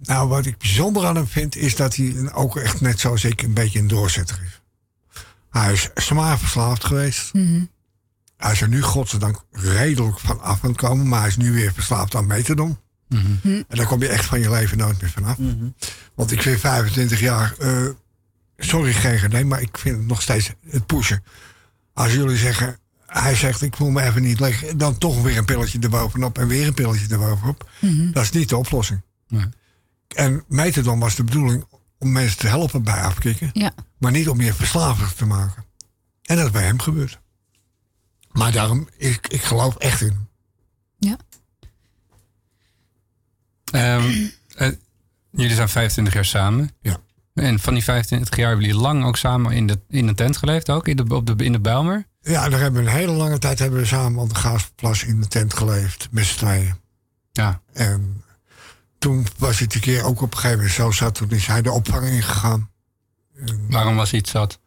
[0.00, 3.42] nou, wat ik bijzonder aan hem vind, is dat hij ook echt net zoals ik
[3.42, 4.60] een beetje een doorzetter is.
[5.50, 7.32] Hij is zwaar verslaafd geweest.
[8.36, 11.52] Hij is er nu godzijdank redelijk van af aan het komen, maar hij is nu
[11.52, 12.78] weer verslaafd aan metadon.
[13.08, 15.36] En daar kom je echt van je leven nooit meer vanaf.
[16.14, 17.88] Want ik vind 25 jaar, eh,
[18.56, 21.22] sorry GGD, maar ik vind het nog steeds het pushen.
[21.92, 22.78] Als jullie zeggen,
[23.08, 26.46] hij zegt ik voel me even niet lekker, dan toch weer een pilletje erbovenop en
[26.46, 27.70] weer een pilletje erbovenop.
[28.12, 29.00] Dat is niet de oplossing.
[29.28, 29.46] Nee.
[30.14, 31.64] En metadon was de bedoeling
[31.98, 33.72] om mensen te helpen bij afkicken, Ja.
[33.98, 35.64] maar niet om je verslavig te maken.
[36.22, 37.20] En dat is bij hem gebeurd.
[38.32, 40.28] Maar daarom, ik, ik geloof echt in hem.
[40.98, 41.16] Ja.
[43.72, 44.68] Ehm, eh,
[45.30, 46.70] jullie zijn 25 jaar samen.
[46.80, 46.96] Ja.
[47.34, 50.36] En van die 25 jaar hebben jullie lang ook samen in de, in de tent
[50.36, 52.06] geleefd, ook in de, op de, in de Bijlmer.
[52.28, 55.20] Ja, daar hebben we een hele lange tijd hebben we samen op de Gaasplas in
[55.20, 56.74] de tent geleefd, met z'n tweeën.
[57.32, 57.60] Ja.
[57.72, 58.24] En
[58.98, 61.62] toen was het een keer ook op een gegeven moment zo zat, toen is hij
[61.62, 62.70] de opvang ingegaan.
[63.68, 64.60] Waarom was hij iets zat?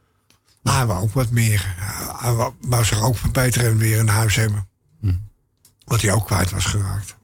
[0.61, 1.75] Maar hij wou ook wat meer.
[2.19, 4.67] Hij wou, zich ook verbeteren en weer een huis hebben.
[5.85, 7.15] Wat hij ook kwijt was geraakt.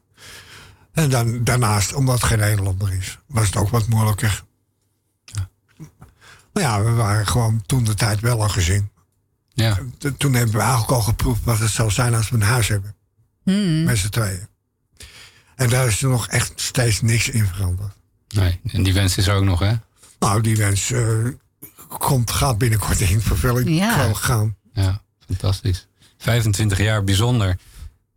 [0.92, 4.44] En dan, daarnaast, omdat het geen Nederlander is, was het ook wat moeilijker.
[6.54, 8.92] Maar ja, we waren gewoon toen de tijd wel een gezin.
[9.66, 9.78] Ja.
[10.18, 12.96] Toen hebben we eigenlijk al geproefd wat het zou zijn als we een huis hebben.
[13.86, 14.48] Met z'n tweeën.
[15.56, 17.94] En daar is er nog echt steeds niks in veranderd.
[18.36, 19.74] Nee, en die wens is er ook nog, hè?
[20.20, 21.04] Nou, die wens eh,
[21.88, 24.14] komt, gaat binnenkort in vervulling Ja.
[24.14, 24.56] gaan.
[24.74, 25.88] Ja, fantastisch.
[26.18, 27.58] 25 jaar, bijzonder.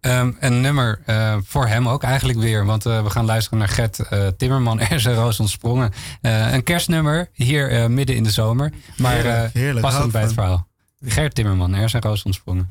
[0.01, 2.65] Ehm, een nummer eh, voor hem ook eigenlijk weer.
[2.65, 5.93] Want eh, we gaan luisteren naar Gert eh, Timmerman, Er zijn roos ontsprongen.
[6.21, 8.73] Eh, een kerstnummer hier eh, midden in de zomer.
[8.97, 9.81] Maar eh Heerlijk, heerlijk.
[9.87, 10.43] passend bij het van.
[10.45, 10.69] verhaal.
[11.05, 12.69] Gert Timmerman, Er zijn roos ontsprongen.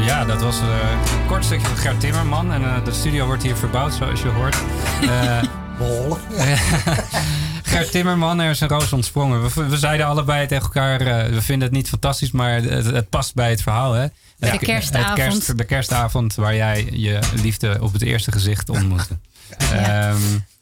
[0.00, 0.66] Ja, dat was eh,
[1.20, 2.52] een kort stukje van Gert Timmerman.
[2.52, 4.56] En eh, de studio wordt hier verbouwd, zoals je hoort.
[5.02, 5.42] Eh,
[7.72, 9.42] Gert Timmerman, er is een roos ontsprongen.
[9.42, 13.08] We, we zeiden allebei tegen elkaar, eh, we vinden het niet fantastisch, maar het, het
[13.08, 13.92] past bij het verhaal.
[13.92, 14.06] Hè?
[14.38, 15.08] De kerstavond.
[15.08, 19.18] Het kerst, de kerstavond waar jij je liefde op het eerste gezicht ontmoette.
[19.72, 20.16] Ehm,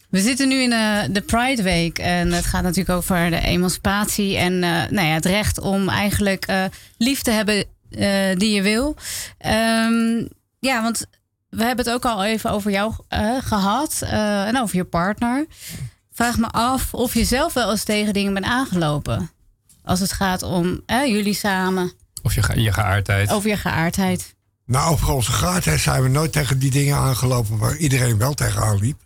[0.08, 4.36] We zitten nu in eh, de Pride Week en het gaat natuurlijk over de emancipatie
[4.36, 6.64] en eh, nou ja, het recht om eigenlijk eh,
[6.98, 7.64] lief te hebben
[8.38, 8.96] die je wil.
[9.38, 10.26] Ehm,
[10.58, 11.06] ja, want
[11.48, 15.46] we hebben het ook al even over jou eh, gehad eh, en over je partner.
[16.12, 19.30] Vraag me af of je zelf wel eens tegen dingen bent aangelopen.
[19.84, 23.30] Als het gaat om eh, jullie samen, of je, ge- je geaardheid.
[23.30, 24.34] over je geaardheid.
[24.66, 28.78] Nou, over onze gaardheid zijn we nooit tegen die dingen aangelopen waar iedereen wel tegenaan
[28.78, 29.00] liep.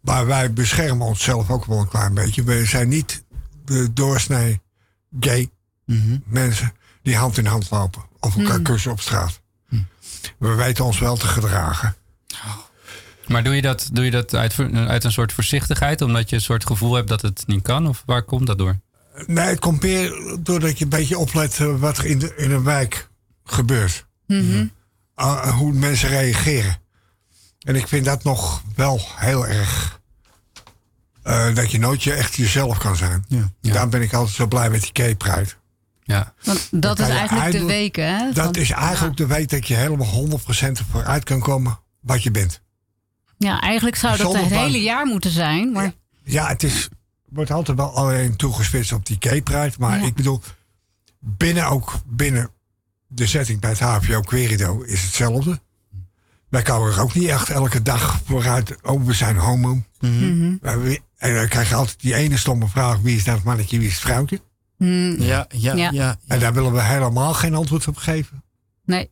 [0.00, 2.42] Maar wij beschermen onszelf ook wel een klein beetje.
[2.42, 3.24] We zijn niet
[3.64, 4.60] de doorsnee
[5.20, 5.50] gay
[6.26, 6.72] mensen
[7.08, 8.02] die hand in hand lopen.
[8.20, 9.40] Of elkaar kussen op straat.
[10.38, 11.96] We weten ons wel te gedragen.
[13.26, 16.42] Maar doe je dat, doe je dat uit, uit een soort voorzichtigheid, omdat je een
[16.42, 17.88] soort gevoel hebt dat het niet kan?
[17.88, 18.78] Of waar komt dat door?
[19.26, 22.50] Nee, het komt meer doordat je een beetje oplet eh, wat er in, de, in
[22.50, 23.08] een wijk
[23.44, 24.06] gebeurt.
[25.14, 26.76] Ah, hoe mensen reageren.
[27.58, 30.00] En ik vind dat nog wel heel erg.
[31.22, 33.24] eh, dat je nooit je echt jezelf kan zijn.
[33.28, 33.50] Ja.
[33.60, 35.50] Daarom ben ik altijd zo blij met die Cape Pride.
[36.08, 36.34] Ja.
[36.42, 38.32] Want dat is eigenlijk de weken, hè?
[38.32, 42.22] Dat van- is eigenlijk de week dat je helemaal 100% ervoor uit kan komen wat
[42.22, 42.60] je bent.
[43.38, 45.72] Ja, eigenlijk zou dat het hele jaar moeten zijn.
[45.72, 45.92] Maar
[46.24, 46.88] Ja, het is,
[47.28, 49.72] wordt altijd wel alleen toegespitst op die Pride.
[49.78, 50.06] Maar Ja.
[50.06, 50.42] ik bedoel,
[51.20, 52.50] binnen ook binnen
[53.06, 55.60] de setting bij het HVO Querido is hetzelfde.
[56.48, 58.76] Wij komen er ook niet echt elke dag vooruit.
[58.82, 59.82] Oh, we zijn homo.
[60.00, 60.56] Mhm.
[60.62, 63.78] Maar wie- En dan krijg je altijd die ene stomme vraag: wie is dat mannetje,
[63.78, 64.40] wie is het vrouwtje?
[64.78, 65.90] Mm, Ja, ja, Ja.
[65.90, 66.16] ja.
[66.26, 68.44] En daar willen we helemaal geen antwoord op geven.
[68.84, 69.10] nee.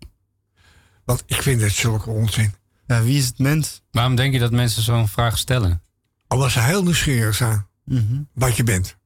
[1.05, 2.55] Want ik vind het zulke onzin.
[2.87, 3.83] Ja, wie is het mens?
[3.91, 5.83] Waarom denk je dat mensen zo'n vraag stellen?
[6.29, 8.23] Omdat ze heel nieuwsgierig zijn Mhm.
[8.35, 8.97] wat je bent.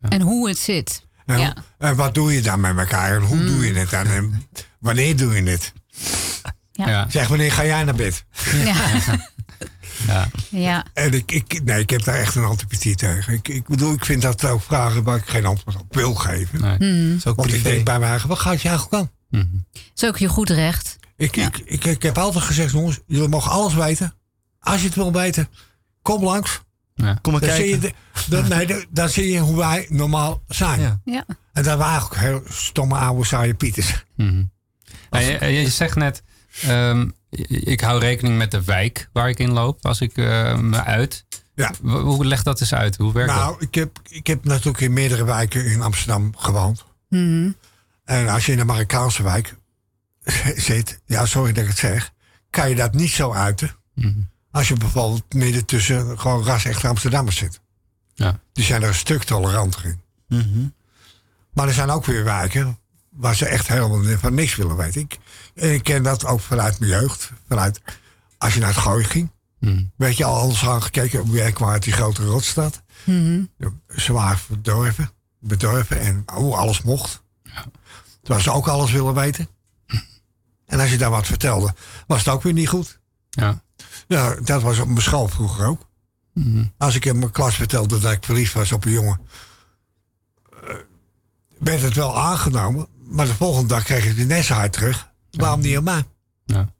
[0.00, 1.06] En hoe het zit.
[1.26, 1.56] En, Ja.
[1.78, 3.16] en wat doe je dan met elkaar?
[3.16, 3.46] En hoe Mm.
[3.46, 4.06] doe je het dan?
[4.06, 4.42] En
[4.78, 5.72] wanneer doe je het?
[6.72, 6.88] Ja.
[6.88, 7.10] Ja.
[7.10, 8.24] Zeg, wanneer ga jij naar bed?
[8.52, 8.74] Ja.
[10.06, 10.28] Ja.
[10.50, 10.84] ja.
[10.94, 13.32] En ik, ik, nee, ik heb daar echt een antipathie tegen.
[13.32, 16.60] Ik, ik bedoel, ik vind dat ook vragen waar ik geen antwoord op wil geven.
[16.78, 17.14] Nee.
[17.16, 19.10] Is ook Want ik denk bij mij eigen, wat gaat je eigenlijk aan?
[19.30, 19.46] Mhm.
[19.94, 20.96] Is ook je goed recht.
[21.16, 21.46] Ik, Ja.
[21.46, 24.14] ik, ik, ik heb altijd gezegd, jongens, jullie mogen alles weten.
[24.60, 25.48] Als je het wil weten,
[26.02, 26.60] kom langs.
[27.22, 27.80] Kom maar Dan zie, je kijken.
[27.80, 30.80] de, dan, nee, dan- dan zie je hoe wij normaal zijn.
[30.80, 31.00] Ja.
[31.04, 31.24] Ja.
[31.52, 34.04] En dat waren eigenlijk heel stomme oude saaie pieters.
[35.10, 36.22] Je, je zegt net,
[36.62, 37.08] ehm,
[37.48, 41.24] ik hou rekening met de wijk waar ik in loop als ik eh, me uit.
[41.54, 41.72] Ja.
[41.82, 42.96] Hoe legt dat eens uit?
[42.96, 43.38] Hoe werkt dat?
[43.38, 46.84] Nou, ik heb, ik heb natuurlijk in meerdere wijken in Amsterdam gewoond.
[47.08, 47.50] Mhm.
[48.04, 49.54] En als je in de Marokkaanse wijk
[50.56, 52.12] zit, ja, sorry dat ik het zeg,
[52.50, 53.76] kan je dat niet zo uiten.
[53.94, 54.20] Mhm.
[54.50, 57.60] Als je bijvoorbeeld midden tussen gewoon ras-echte Amsterdammers zit.
[58.14, 58.40] Ja.
[58.52, 60.00] Die zijn er een stuk toleranter in.
[60.28, 60.68] Mhm.
[61.52, 62.78] Maar er zijn ook weer wijken
[63.16, 65.00] waar ze echt helemaal van niks willen weten.
[65.00, 65.18] Ik,
[65.54, 67.32] en ik ken dat ook vanuit mijn jeugd.
[67.48, 67.80] Vanuit,
[68.38, 69.84] als je naar het gooi ging, Mhm.
[69.96, 72.82] werd je al alles aangekeken hoe jij kwam uit die grote rotstad.
[73.04, 73.44] Mhm.
[73.86, 77.22] Zwaar verdorven, bedorven en hoe alles mocht.
[78.22, 79.48] Terwijl ze ook alles willen weten.
[80.66, 81.74] En als je daar wat vertelde,
[82.06, 82.98] was het ook weer niet goed.
[83.30, 83.62] Ja.
[84.08, 85.88] Ja, dat was op mijn school vroeger ook.
[86.34, 86.64] Mhm.
[86.78, 89.20] Als ik in mijn klas vertelde dat ik verliefd was op een jongen,
[90.62, 90.74] eh,
[91.58, 92.86] werd het wel aangenomen.
[93.06, 95.10] Maar de volgende dag kreeg ik de net zo hard terug.
[95.30, 96.04] Waarom niet op mij?
[96.44, 96.74] Ja.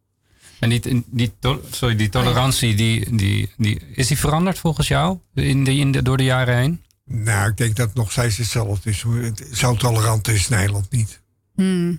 [0.60, 1.32] En die, die,
[1.70, 6.02] sorry, die tolerantie, die, die, die, is die veranderd volgens jou in de, in de,
[6.02, 6.82] door de jaren heen?
[7.04, 9.04] Nou, ik denk dat het nog steeds hetzelfde is.
[9.52, 11.20] Zo tolerant is Nederland niet.
[11.54, 11.94] Mhm.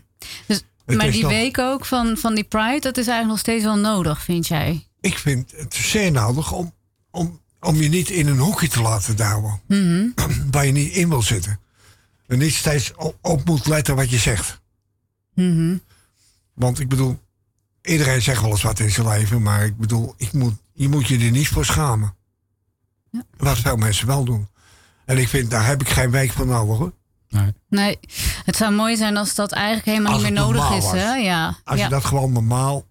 [0.45, 3.77] Dus, maar die week ook van, van die Pride, dat is eigenlijk nog steeds wel
[3.77, 4.87] nodig, vind jij?
[5.01, 6.73] Ik vind het zeer nodig om,
[7.11, 9.61] om, om je niet in een hoekje te laten douwen.
[9.67, 10.07] Mhm.
[10.51, 11.59] Waar je niet in wil zitten.
[12.27, 14.61] En niet steeds op, moet letten wat je zegt.
[15.33, 15.77] Mhm.
[16.53, 17.19] Want ik bedoel,
[17.81, 19.41] iedereen zegt wel eens wat in zijn leven.
[19.41, 22.15] Maar ik bedoel, ik moet, je moet je er niet voor schamen.
[23.11, 23.23] Ja.
[23.37, 24.47] Wat veel mensen wel doen.
[25.05, 26.93] En ik vind, daar heb ik geen week voor nodig hoor.
[27.29, 27.53] Nee.
[27.69, 27.99] Nee,
[28.45, 30.83] het zou mooi zijn als dat eigenlijk helemaal Als niet meer nodig is.
[30.83, 30.91] was.
[30.91, 31.13] Hè?
[31.15, 31.57] Ja.
[31.63, 31.83] Als ja.
[31.83, 32.85] je dat gewoon normaal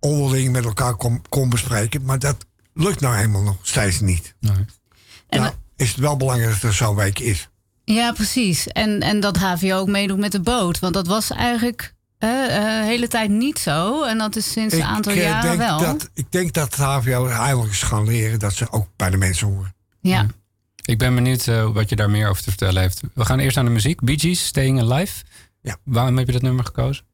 [0.00, 2.04] onderling met elkaar kon, kon bespreken.
[2.04, 4.34] Maar dat lukt nou helemaal nog steeds niet.
[4.40, 4.64] Nee.
[5.28, 7.48] En nou, is het wel belangrijk dat er zo'n week is.
[7.94, 8.66] Ja, precies.
[8.66, 10.78] En, en dat HVO ook meedoet met de boot.
[10.78, 14.04] Want dat was eigenlijk eh, eh, de hele tijd niet zo.
[14.04, 15.78] En dat is sinds een aantal eh, jaren denk wel.
[15.78, 19.16] Dat, ik denk dat het HVO eigenlijk is gaan leren dat ze ook bij de
[19.16, 19.74] mensen horen.
[20.00, 20.26] Ja.
[20.84, 23.00] Ik ben benieuwd eh, wat je daar meer over te vertellen heeft.
[23.14, 24.00] We gaan eerst naar de muziek.
[24.00, 25.24] Bee Gees, Staying Alive.
[25.62, 25.76] Ja.
[25.84, 27.04] Waarom heb je dat nummer gekozen?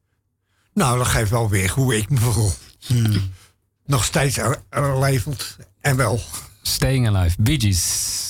[0.73, 2.51] Nou, dat geeft wel weer hoe ik me voel.
[3.85, 4.39] Nog steeds
[4.99, 6.19] levend en wel.
[6.61, 8.27] Staying Alive, Bee Gees.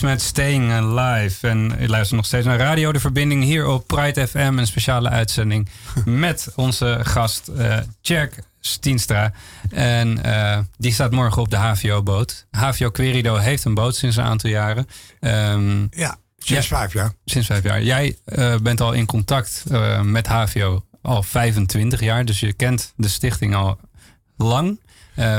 [0.00, 1.48] Met Staying Alive.
[1.48, 4.38] En je luistert nog steeds naar Radio De Verbinding hier op Pride FM.
[4.56, 5.68] Een speciale uitzending
[6.04, 9.32] met onze gast eh Tjerk Stienstra.
[9.70, 12.46] En eh, die staat morgen op de HVO-boot.
[12.50, 14.86] HVO Querido heeft een boot sinds een aantal jaren.
[15.20, 16.76] Ehm, Ja, sinds Ja.
[16.76, 17.12] vijf jaar.
[17.24, 17.82] sinds vijf jaar.
[17.82, 19.64] Jij eh, bent al in contact
[20.02, 22.24] met HVO al 25 jaar.
[22.24, 23.78] Dus je kent de stichting al
[24.36, 24.80] lang.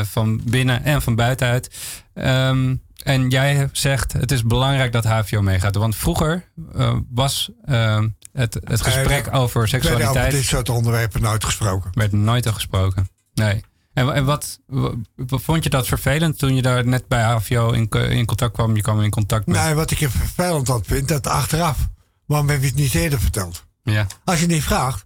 [0.03, 1.69] van binnen en van buitenuit.
[2.13, 5.75] Ehm, en jij zegt het is belangrijk dat HVO meegaat.
[5.75, 10.43] Want vroeger eh, was ehm, het, het gesprek er- over Ik werd over seksualiteit dit
[10.43, 11.89] soort onderwerpen nooit gesproken.
[11.93, 13.09] werd nooit al gesproken.
[13.33, 13.63] Nee.
[13.93, 17.89] En, en wat, wa- vond je dat vervelend toen je daar net bij HVO in,
[17.89, 18.75] in contact kwam?
[18.75, 19.61] Je kwam in contact met.
[19.61, 21.87] Nee, wat ik er vervelend aan vind, dat achteraf.
[22.25, 23.65] Waarom heb je het niet eerder verteld?
[23.83, 24.07] Ja.
[24.23, 25.05] Als je niet vraagt.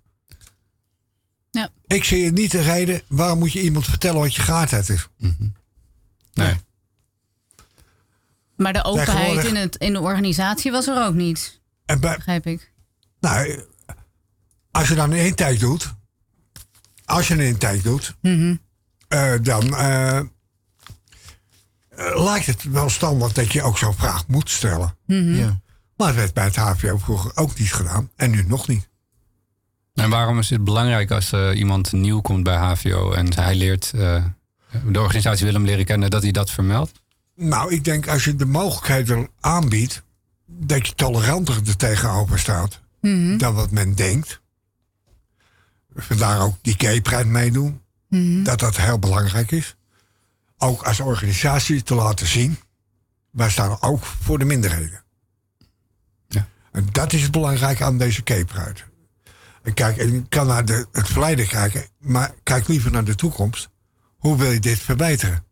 [1.52, 1.70] Ja.
[1.88, 5.08] Ik zie niet de reden waarom moet je iemand vertellen wat je geaardheid is.
[6.34, 6.56] Nee.
[8.58, 12.46] Maar de openheid in, het, in de organisatie was er ook niet, En bij, begrijp
[12.48, 12.72] ik.
[13.20, 13.66] nou,
[14.72, 15.94] als je dan een intake doet.
[17.06, 18.16] Als je een intake doet.
[19.08, 20.26] eh, dan eh, eh,
[22.24, 24.98] lijkt het wel standaard dat je ook zo'n vraag moet stellen.
[25.06, 25.60] Ja.
[25.98, 28.10] Maar het werd bij het HVO vroeger ook niet gedaan.
[28.16, 28.90] En nu nog niet.
[29.94, 33.92] En waarom is het belangrijk als eh, iemand nieuw komt bij HVO en hij leert,
[33.96, 34.26] eh,
[34.88, 36.92] de organisatie wil hem leren kennen, dat hij dat vermeldt?
[37.36, 40.04] Nou, ik denk als je de mogelijkheden aanbiedt.
[40.46, 42.82] dat je toleranter er tegenover staat.
[43.38, 44.42] dan wat men denkt.
[45.96, 47.82] Vandaar ook die gay pride meedoen.
[48.44, 49.76] Dat dat heel belangrijk is.
[50.58, 52.58] Ook als organisatie te laten zien.
[53.32, 55.04] wij staan ook voor de minderheden.
[56.28, 56.48] Ja.
[56.72, 58.76] En dat is het belangrijke aan deze pride.
[59.64, 61.86] En kijk, en je kan naar de, het verleden kijken.
[62.00, 63.70] maar kijk liever naar de toekomst.
[64.18, 65.46] Hoe wil je dit verbeteren?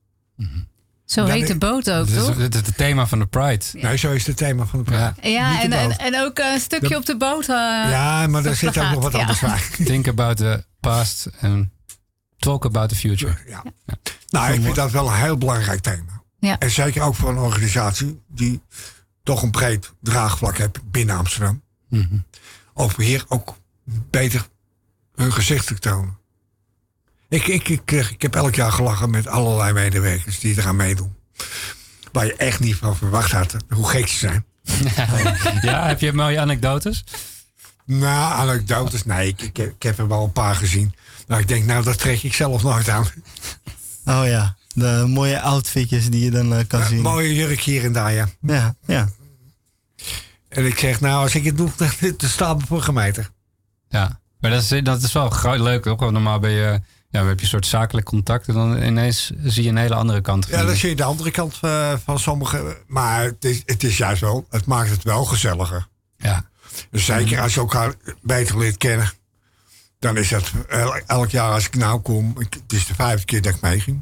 [1.14, 2.38] Zo Ja, heet de boot ook, toch?
[2.38, 3.66] het is het thema van de Pride.
[3.74, 5.14] Nee, zo is het thema van de pride.
[5.22, 5.30] Ja.
[5.30, 7.42] Ja, en, en, ook een stukje De- op de boot.
[7.42, 7.56] eh,
[7.90, 9.20] Ja, maar daar zit ook nog wat Ja.
[9.20, 9.60] anders bij.
[9.86, 11.68] Think about the past and
[12.38, 13.38] talk about the future.
[13.48, 13.64] Ja.
[14.30, 16.22] Nou, ik vind dat wel een heel belangrijk thema.
[16.40, 16.60] Ja.
[16.60, 18.62] En zeker ook voor een organisatie die
[19.24, 21.62] toch een breed draagvlak heeft binnen Amsterdam.
[21.90, 22.18] Mhm.
[22.74, 23.56] Om hier ook
[24.10, 24.48] beter
[25.16, 26.18] hun gezicht te tonen.
[27.34, 31.16] Ik, ik, ik, ik heb elk jaar gelachen met allerlei medewerkers die eraan meedoen.
[32.12, 34.46] Waar je echt niet van verwacht had hoe gek ze zijn.
[35.62, 37.04] Ja, heb je mooie anekdotes?
[37.86, 40.96] Nou, anekdotes, nee, ik, ik, heb, ik heb er wel een paar gezien.
[41.28, 43.06] Nou, ik denk, nou, dat trek ik zelf nooit aan.
[44.06, 47.02] Oh ja, de mooie outfitjes die je dan eh, kan zien.
[47.02, 48.28] Mooie jurk hier en daar, ja.
[48.42, 49.10] Ja, ja.
[50.50, 51.70] En ik zeg, nou, als ik het doe,
[52.18, 53.28] dan staat me voor gemeten.
[53.90, 56.00] Ja, maar dat is, dat is wel leuk ook.
[56.00, 56.82] Want normaal ben je,
[57.14, 59.96] ja, dan heb je een soort zakelijk contact en dan ineens zie je een hele
[59.96, 60.48] andere kant.
[60.48, 62.78] Ja, dan zie je de andere kant eh, van sommige.
[62.88, 65.88] Maar het is, het is juist wel, het maakt het wel gezelliger.
[66.18, 66.46] Ja,
[66.92, 69.12] Dus zeker als je elkaar beter leert kennen.
[70.00, 73.26] Dan is dat el- elk jaar als ik nou kom, ik- het is de vijfde
[73.26, 74.02] keer dat ik meeging.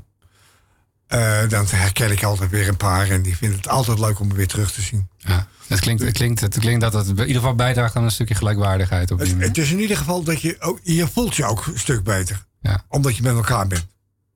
[1.12, 4.28] Eh, dan herken ik altijd weer een paar en die vinden het altijd leuk om
[4.28, 5.10] me weer terug te zien.
[5.18, 5.48] ja.
[5.68, 8.36] Het, klinkt, het, klinkt, het klinkt dat het in ieder geval bijdraagt aan een stukje
[8.36, 9.50] gelijkwaardigheid op die Het, manier.
[9.50, 12.46] het is in ieder geval dat je, ook, je voelt je ook een stuk beter.
[12.62, 12.84] Ja.
[12.88, 13.88] Omdat je met elkaar bent.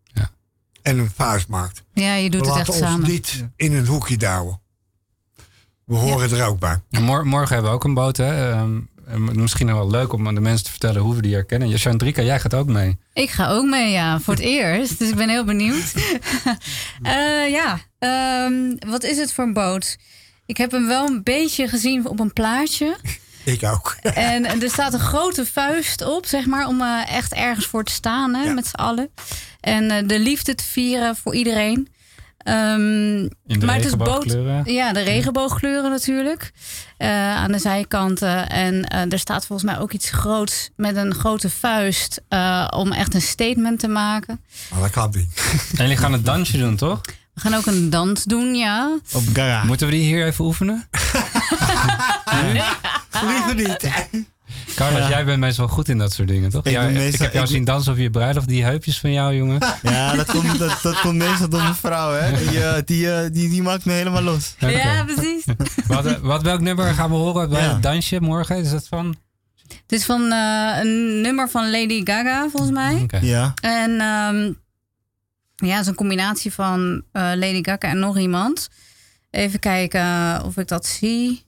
[0.04, 0.30] Ja.
[0.82, 1.84] En een vuist maakt.
[1.94, 3.10] ja, je doet We het laten echt ons samen.
[3.10, 4.60] niet in een hoekje douwen.
[5.86, 6.82] We horen er ook bij.
[6.90, 8.18] En mor- morgen hebben we ook een boot.
[8.18, 8.52] Hè?
[8.52, 11.34] Ehm, en misschien nog wel leuk om aan de mensen te vertellen hoe we die
[11.34, 11.78] herkennen.
[11.78, 12.98] Chandrika, jij gaat ook mee.
[13.14, 15.00] Ik ga ook mee, ja, voor het eerst.
[15.00, 15.94] Dus ik ben heel benieuwd.
[17.02, 19.98] Eh, ja, ehm, wat is het voor een boot?
[20.46, 22.98] Ik heb hem wel een beetje gezien op een plaatje.
[23.46, 23.96] Ik ook.
[24.02, 27.92] En, er staat een grote vuist op, zeg maar, om eh, echt ergens voor te
[27.92, 28.54] staan hè, Ja.
[28.54, 29.10] met z'n allen.
[29.60, 31.88] En eh, de liefde te vieren voor iedereen.
[32.46, 34.38] Ehm, In de maar het is boot.
[34.66, 36.52] Ja, de regenboogkleuren natuurlijk.
[36.98, 38.50] eh, aan de zijkanten.
[38.50, 42.22] En eh, er staat volgens mij ook iets groots met een grote vuist.
[42.30, 44.42] eh, om echt een statement te maken.
[44.72, 45.44] Maar dat kan niet.
[45.78, 47.02] En jullie gaan het dansje doen, toch?
[47.34, 48.98] We gaan ook een dans doen, ja.
[49.14, 49.64] Op Gara.
[49.64, 50.88] Moeten we die hier even oefenen?
[53.28, 53.90] Liever niet.
[54.76, 56.66] Carlos, jij bent meestal goed in dat soort dingen, toch?
[56.66, 58.48] Ik ik heb jou ik- zien dansen op je bruiloft.
[58.48, 59.60] Die heupjes van jou, jongen.
[59.84, 62.38] Ja, dat komt, dat, dat komt meestal door mijn vrouw, hè.
[62.50, 64.56] Die, eh, die, eh, die, die maakt me helemaal los.
[64.60, 65.44] Ja, precies.
[65.88, 67.74] Wat, eh, wat, welk nummer gaan we horen bij Ja.
[67.74, 68.58] het dansje morgen?
[68.58, 69.16] Is dat van?
[69.68, 73.06] Het is van eh, een nummer van Lady Gaga, volgens mij.
[73.22, 73.54] Ja.
[73.62, 74.52] En ehm,
[75.68, 78.70] ja, het is een combinatie van eh, Lady Gaga en nog iemand.
[79.32, 81.45] Even kijken of ik dat zie.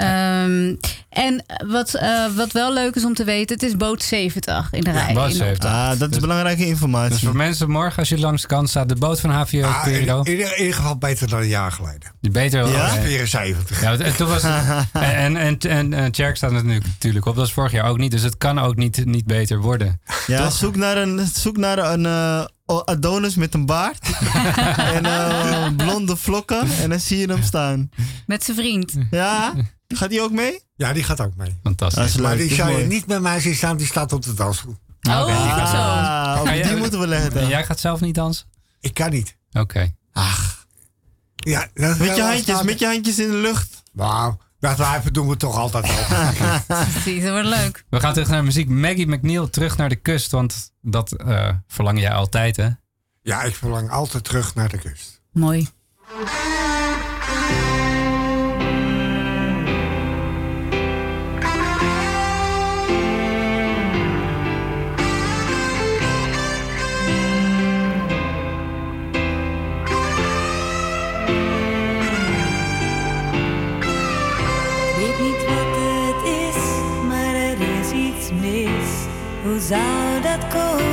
[0.00, 0.74] Ehm,
[1.10, 4.80] en wat, eh, wat wel leuk is om te weten, het is boot 70 in
[4.84, 5.14] de rij.
[5.14, 5.70] boot in 70.
[5.70, 7.10] Ah, dat is belangrijke informatie.
[7.10, 9.74] Dus voor mensen morgen, als je langs de kant staat, de boot van HVO Ah,
[9.86, 10.22] in, Querido.
[10.22, 12.12] in, in ieder geval beter dan een jaar geleden.
[12.20, 12.92] Die beter Ja?
[12.92, 13.00] oké.
[13.02, 13.80] 74.
[13.80, 14.52] Ja, en toen was het,
[15.02, 17.36] en, en, en, en Tjerk staat er natuurlijk, natuurlijk op.
[17.36, 18.10] Dat is vorig jaar ook niet.
[18.10, 20.00] Dus het kan ook niet, niet beter worden.
[20.26, 22.44] Ja, zoek naar een, zoek naar een eh,
[22.78, 24.10] Adonis met een baard.
[24.94, 26.70] en eh, blonde vlokken.
[26.80, 27.90] En dan zie je hem staan.
[28.26, 28.92] Met zijn vriend.
[29.10, 29.54] Ja,
[29.88, 30.60] gaat hij ook mee?
[30.74, 31.58] Ja, die gaat ook mee.
[31.62, 32.16] Fantastisch.
[32.16, 34.78] Maar die zou je niet met mij zien staan, die staat op de dansgroep.
[35.08, 35.76] Oh, die zo.
[35.76, 37.40] Ah, die jij- moeten we letten.
[37.40, 38.46] En jij gaat zelf niet dansen?
[38.80, 39.36] Ik kan niet.
[39.52, 39.92] Oké.
[41.36, 43.82] Ja, dat is Met je handjes, met je handjes in de lucht.
[43.92, 46.16] Nou, dat wijven doen we toch altijd al.
[46.92, 47.84] Precies, dat wordt leuk.
[47.88, 48.68] We gaan terug naar muziek.
[48.68, 50.30] Maggie McNeil, terug naar de kust.
[50.30, 52.68] Want dat eh, verlang jij altijd, hè?
[53.22, 55.22] ja, ik verlang altijd terug naar de kust.
[55.32, 55.68] Mooi.
[79.70, 80.89] Zou dat komen?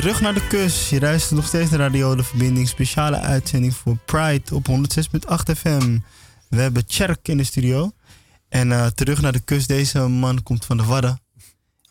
[0.00, 0.90] Terug naar de kust.
[0.90, 2.68] Je luistert nog steeds naar Radio De Verbinding.
[2.68, 5.98] Speciale uitzending voor Pride op 106.8 FM.
[6.48, 7.92] We hebben Tjerk in de studio.
[8.48, 9.68] En eh, terug naar de kust.
[9.68, 11.20] Deze man komt van de Wadden.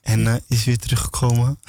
[0.01, 1.59] En eh, is weer teruggekomen.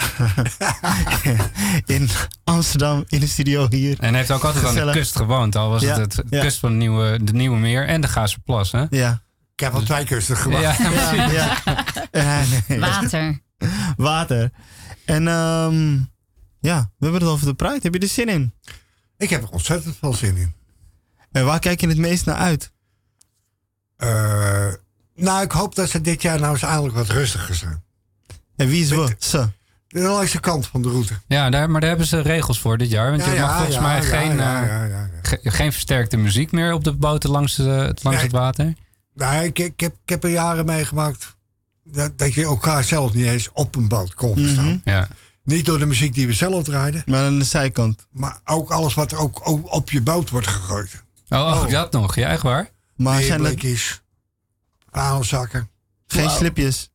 [1.86, 2.08] in
[2.44, 3.98] Amsterdam, in de studio hier.
[3.98, 5.56] En hij heeft ook altijd aan de kust gewoond.
[5.56, 6.40] Al was Ja, het het ja.
[6.40, 8.84] kust van de Nieuwe, de Nieuwe Meer en de Gaasperplas, hè?
[8.90, 9.22] Ja.
[9.54, 10.50] Ik heb al twee kusten.
[10.50, 11.32] Ja, precies.
[11.32, 11.56] ja.
[12.12, 12.80] Ja, nee.
[12.80, 13.40] Water.
[13.96, 14.50] Water.
[15.04, 15.98] En ehm,
[16.60, 17.78] ja, we hebben het over de Pride.
[17.82, 18.52] Heb je er zin in?
[19.18, 20.52] Ik heb er ontzettend veel zin in.
[21.32, 22.70] En waar kijk je het meest naar uit?
[23.96, 24.72] Eh,
[25.14, 27.82] nou, ik hoop dat ze dit jaar nou eens eindelijk wat rustiger zijn.
[28.56, 29.14] En wie is we?
[29.18, 29.48] Ze.
[29.88, 31.12] De langs kant van de route.
[31.26, 33.10] Ja, daar, maar daar hebben ze regels voor dit jaar.
[33.10, 35.08] Want Ja, je mag ja, volgens ja, mij ja, geen, ja, eh, ja, ja, ja.
[35.22, 38.16] ge- geen versterkte muziek meer op de boten langs, de, langs Nee.
[38.16, 38.74] het water.
[39.14, 41.36] Nou, ik, ik, heb, ik heb er jaren meegemaakt
[41.84, 44.64] dat, dat je elkaar zelf niet eens op een boot kon verstaan.
[44.66, 44.78] Mhm.
[44.84, 45.08] Ja.
[45.44, 48.06] Niet door de muziek die we zelf draaiden, Maar aan de zijkant.
[48.10, 51.02] maar ook alles wat er ook, ook op je boot wordt gegooid.
[51.28, 51.70] Oh, oh, Oh.
[51.70, 52.14] dat nog.
[52.14, 52.70] Ja, echt waar?
[52.96, 53.42] Maar zijn
[54.90, 55.70] aanzakken.
[56.06, 56.36] geen Wow.
[56.36, 56.90] slipjes?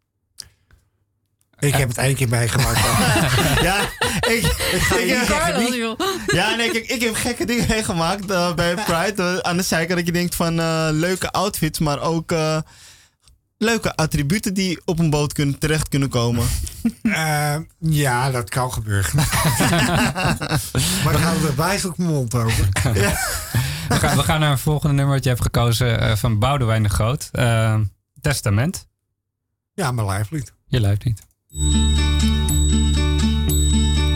[1.59, 2.79] Ik heb het één keer meegemaakt.
[3.67, 3.79] ja,
[4.27, 5.75] ik, ik ga wie.
[5.75, 5.99] joh.
[6.27, 9.43] Ja, nee, kijk, ik heb gekke dingen meegemaakt eh, bij Pride.
[9.43, 12.57] Aan de zijkant dat je denkt van eh, leuke outfits, maar ook eh,
[13.57, 16.45] leuke attributen die op een boot kunnen, terecht kunnen komen.
[17.01, 19.15] Eh, ja, dat kan gebeuren.
[21.03, 22.67] maar gaan we er wijselijk mijn mond over?
[23.89, 26.83] We gaan, we gaan naar een volgende nummer dat je hebt gekozen eh, van Boudewijn
[26.83, 27.29] de Groot.
[27.31, 27.79] Eh,
[28.21, 28.87] Testament.
[29.73, 30.53] Ja, mijn lijflied.
[30.67, 31.21] Je niet.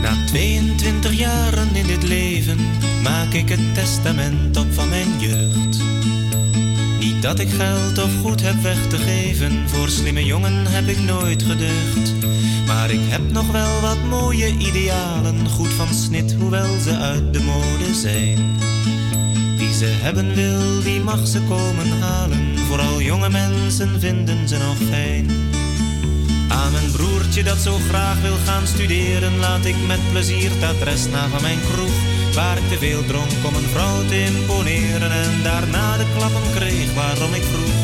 [0.02, 2.58] Na 22 jaren in dit leven
[3.02, 5.99] maak ik het testament op van mijn jeugd.
[7.20, 11.42] Dat ik geld of goed heb weg te geven, voor slimme jongen heb ik nooit
[11.42, 12.14] geducht.
[12.66, 17.40] Maar ik heb nog wel wat mooie idealen, goed van snit, hoewel ze uit de
[17.40, 18.38] mode zijn.
[19.56, 22.58] Wie ze hebben wil, die mag ze komen halen.
[22.58, 25.30] Vooral jonge mensen vinden ze nog fijn.
[26.48, 31.06] Aan mijn broertje dat zo graag wil gaan studeren, laat ik met plezier het adres
[31.06, 32.19] na van mijn kroeg.
[32.34, 36.94] Waar ik te veel dronk om een vrouw te imponeren en daarna de klappen kreeg
[36.94, 37.80] waarom ik vroeg.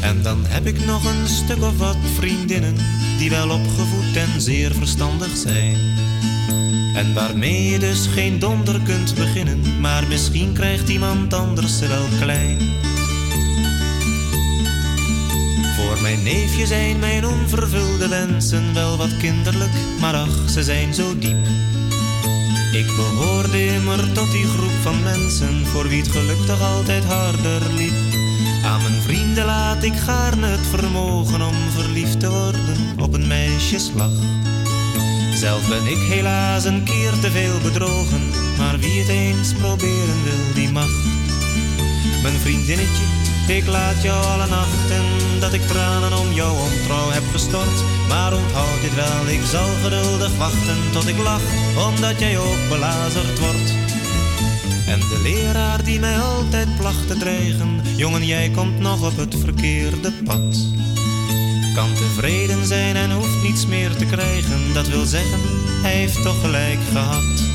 [0.00, 2.76] En dan heb ik nog een stuk of wat vriendinnen
[3.18, 5.76] die wel opgevoed en zeer verstandig zijn.
[6.94, 12.06] En waarmee je dus geen donder kunt beginnen, maar misschien krijgt iemand anders ze wel
[12.20, 12.58] klein.
[15.76, 21.18] Voor mijn neefje zijn mijn onvervulde wensen wel wat kinderlijk, maar ach, ze zijn zo
[21.18, 21.46] diep.
[22.72, 27.62] Ik behoorde immer tot die groep van mensen voor wie het geluk toch altijd harder
[27.76, 27.92] liep.
[28.64, 34.10] Aan mijn vrienden laat ik gaarne het vermogen om verliefd te worden op een meisjeslag.
[35.34, 40.54] Zelf ben ik helaas een keer te veel bedrogen, maar wie het eens proberen wil,
[40.54, 40.90] die mag.
[42.22, 43.04] Mijn vriendinnetje,
[43.56, 45.04] ik laat jou alle nachten
[45.40, 47.84] dat ik tranen om jouw ontrouw heb gestort.
[48.08, 51.42] Maar onthoud dit wel, ik zal geduldig wachten tot ik lach,
[51.88, 53.74] omdat jij ook belazerd wordt.
[54.86, 59.34] En de leraar die mij altijd placht te dreigen, jongen jij komt nog op het
[59.34, 60.56] verkeerde pad.
[61.74, 65.40] Kan tevreden zijn en hoeft niets meer te krijgen, dat wil zeggen,
[65.82, 67.49] hij heeft toch gelijk gehad.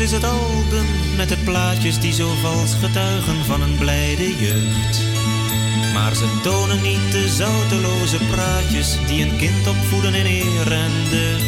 [0.00, 0.86] Is het album
[1.16, 5.00] met de plaatjes die zo vals getuigen van een blijde jeugd.
[5.94, 11.44] Maar ze tonen niet de zouteloze praatjes die een kind opvoeden in eer en deugd.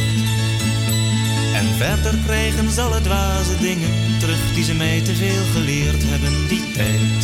[1.55, 6.49] En verder krijgen ze alle dwaze dingen terug die ze mij te veel geleerd hebben
[6.49, 7.23] die tijd.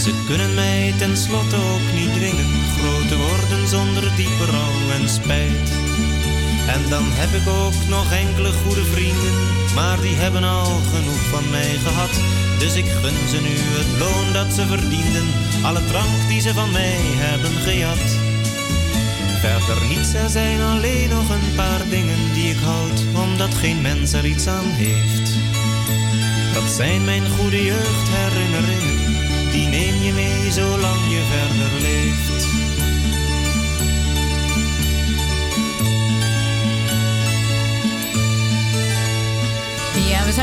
[0.00, 5.70] Ze kunnen mij tenslotte ook niet dwingen groot te worden zonder diepe rouw en spijt.
[6.74, 9.34] En dan heb ik ook nog enkele goede vrienden,
[9.74, 12.14] maar die hebben al genoeg van mij gehad.
[12.58, 15.28] Dus ik gun ze nu het loon dat ze verdienden,
[15.62, 18.06] alle drank die ze van mij hebben gejat.
[19.40, 24.12] Verder niets, er zijn alleen nog een paar dingen die ik houd, omdat geen mens
[24.12, 25.28] er iets aan heeft.
[26.54, 28.96] Dat zijn mijn goede jeugdherinneringen,
[29.52, 30.77] die neem je mee zolang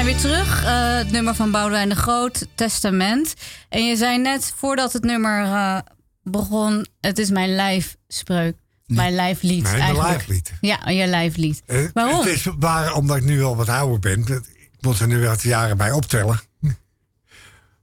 [0.05, 0.63] zijn weer terug.
[0.63, 3.33] Eh, het nummer van Boudewijn de Groot, Testament.
[3.69, 5.77] En je zei net, voordat het nummer eh,
[6.23, 6.87] begon...
[7.01, 8.55] het is mijn lijfspreuk.
[8.85, 10.07] Mijn lijflied mijn eigenlijk.
[10.07, 10.53] lijflied.
[10.61, 11.63] Ja, je lijflied.
[11.65, 12.19] Eh, Waarom?
[12.19, 14.19] Het is waar, omdat ik nu al wat ouder ben.
[14.19, 16.39] Ik moet er nu wat jaren bij optellen.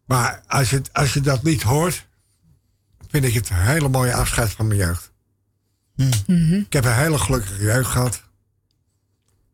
[0.07, 2.07] Maar als je, als je dat niet hoort,
[3.09, 5.13] vind ik het een hele mooie afscheid van mijn jeugd.
[6.67, 8.23] Ik heb een hele gelukkige jeugd gehad.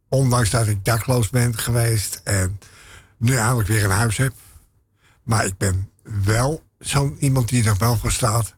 [0.08, 2.58] Ondanks dat ik dakloos ben geweest en
[3.16, 4.32] nu eigenlijk weer een huis heb.
[5.22, 5.90] Maar ik ben
[6.24, 8.54] wel zo'n iemand die er wel voor staat.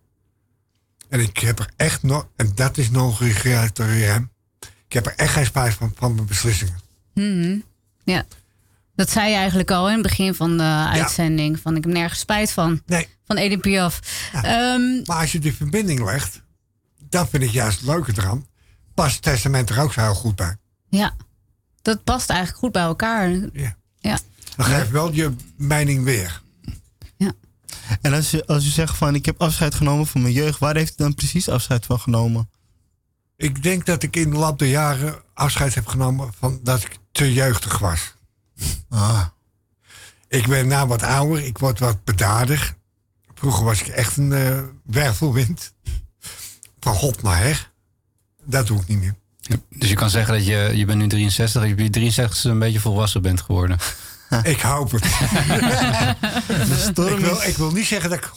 [1.09, 4.30] En ik heb er echt nog, en dat is nog hem.
[4.86, 6.80] Ik heb er echt geen spijt van, van mijn beslissingen.
[7.14, 7.59] Mhm.
[8.05, 8.24] Ja.
[8.94, 11.61] Dat zei je eigenlijk al in het begin van de uitzending.
[11.61, 12.82] Van ik heb nergens spijt van.
[12.86, 13.09] Nee.
[13.24, 14.01] Van Edith Piaf.
[14.32, 16.42] Ehm, Maar als je die verbinding legt,
[17.09, 18.46] dat vind ik juist het leuke eraan.
[18.94, 20.57] Past het testament er ook zo heel goed bij.
[20.88, 21.16] ja.
[21.83, 23.31] Dat past eigenlijk goed bij elkaar.
[23.53, 23.76] Ja.
[24.01, 24.18] Ja.
[24.57, 26.41] Dan geef je wel je mening weer.
[28.01, 30.76] En als je, als u zegt van ik heb afscheid genomen van mijn jeugd, waar
[30.76, 32.51] heeft u dan precies afscheid van genomen?
[33.37, 36.99] Ik denk dat ik in de loop der jaren afscheid heb genomen van dat ik
[37.12, 38.14] te jeugdig was.
[38.89, 39.26] Ah.
[40.28, 42.76] Ik ben nou wat ouder, ik word wat bedaarder.
[43.35, 45.72] Vroeger was ik echt een eh wervelwind.
[46.81, 47.70] Van hop naar her.
[48.45, 49.14] Dat doe ik niet meer.
[49.68, 52.59] Dus je kan zeggen dat je, je bent nu 63, dat je je 63 een
[52.59, 53.78] beetje volwassen bent geworden.
[54.42, 55.05] Ik hoop het.
[57.11, 58.30] Ik, wil, ik wil niet zeggen dat ik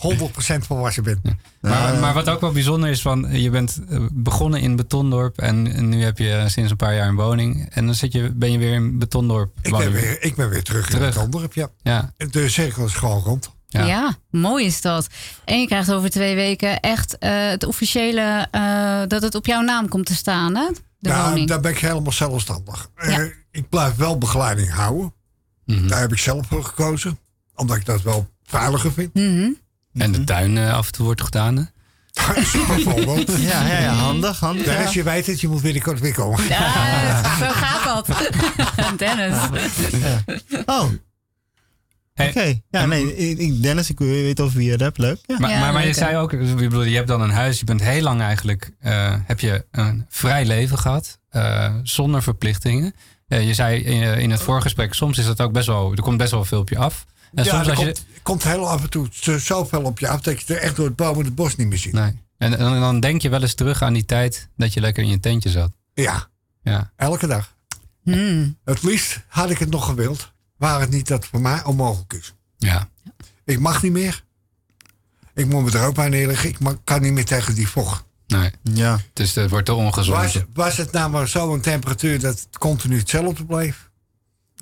[0.62, 1.22] 100% volwassen ben.
[1.62, 5.74] Maar, maar wat ook wel bijzonder is, van, je bent eh, begonnen in Betondorp en,
[5.74, 7.70] en nu heb je sinds een paar jaar een woning.
[7.70, 9.54] En dan zit je, ben je weer in Betondorp.
[9.62, 11.22] Ik ben weer, ik ben weer terug, in Terug.
[11.22, 11.54] onderwerp.
[11.54, 11.70] Ja.
[11.84, 13.52] Ja, De cirkel is gewoon rond.
[13.68, 13.86] Ja.
[13.86, 14.16] Ja.
[14.30, 15.08] mooi is dat.
[15.46, 19.62] En je krijgt over twee weken echt eh, het officiële, eh, dat het op jouw
[19.62, 20.68] naam komt te staan, hè?
[21.04, 21.48] De ja, woning.
[21.48, 22.90] daar ben ik helemaal zelfstandig.
[22.96, 23.04] Ja.
[23.20, 25.14] Eh, ik blijf wel begeleiding houden.
[25.66, 25.88] Mhm.
[25.88, 27.20] Daar heb ik zelf voor gekozen.
[27.56, 29.14] Omdat ik dat wel veiliger vind.
[29.14, 29.50] Mhm.
[29.94, 31.56] En de tuin eh, af en toe wordt gedaan.
[31.58, 31.64] hè?
[32.68, 33.32] Bijvoorbeeld.
[33.42, 34.66] Ja, ja, ja, handig, handig.
[34.66, 34.90] Ja.
[34.92, 36.48] je weet het, je moet binnenkort weer komen.
[36.48, 38.08] Ja, zo gaat dat.
[39.00, 39.38] Dennis.
[40.66, 40.90] Oh,
[42.14, 42.60] Hey, oké.
[42.70, 44.98] Ja, nee, ik, Dennis, ik weet over wie je hebt.
[44.98, 45.18] Leuk.
[45.26, 45.40] Ja.
[45.40, 47.66] Maar, Ja, maar, maar je zei ook, ik bedoel, je hebt dan een huis, je
[47.66, 52.94] bent heel lang eigenlijk, eh, heb je een vrij leven gehad, eh, zonder verplichtingen.
[53.28, 56.18] Eh, je zei in, in het voorgesprek, soms is dat ook best wel, er komt
[56.18, 57.06] best wel veel op je af.
[57.34, 60.08] En ja, soms als je, komt, komt heel af en toe zo- zoveel op je
[60.08, 61.94] af dat je er echt door het boom en het bos niet meer ziet.
[61.94, 62.22] nee.
[62.38, 65.10] En, en dan denk je wel eens terug aan die tijd dat je lekker in
[65.10, 65.72] je tentje zat.
[65.94, 66.28] Ja,
[66.64, 67.56] Ja, elke dag.
[68.04, 68.58] Hmm.
[68.66, 70.33] Het liefst had ik het nog gewild.
[70.64, 72.34] Waar het niet dat voor mij onmogelijk is.
[72.58, 72.90] ja.
[73.46, 74.24] Ik mag niet meer.
[75.34, 76.50] Ik moet me er ook bij neerleggen.
[76.50, 78.04] Ik kan niet meer tegen die vocht.
[78.28, 79.00] Nee, Ja.
[79.14, 80.18] dus het wordt te ongezond.
[80.18, 83.90] Was, was het nou maar zo'n temperatuur dat het continu hetzelfde bleef?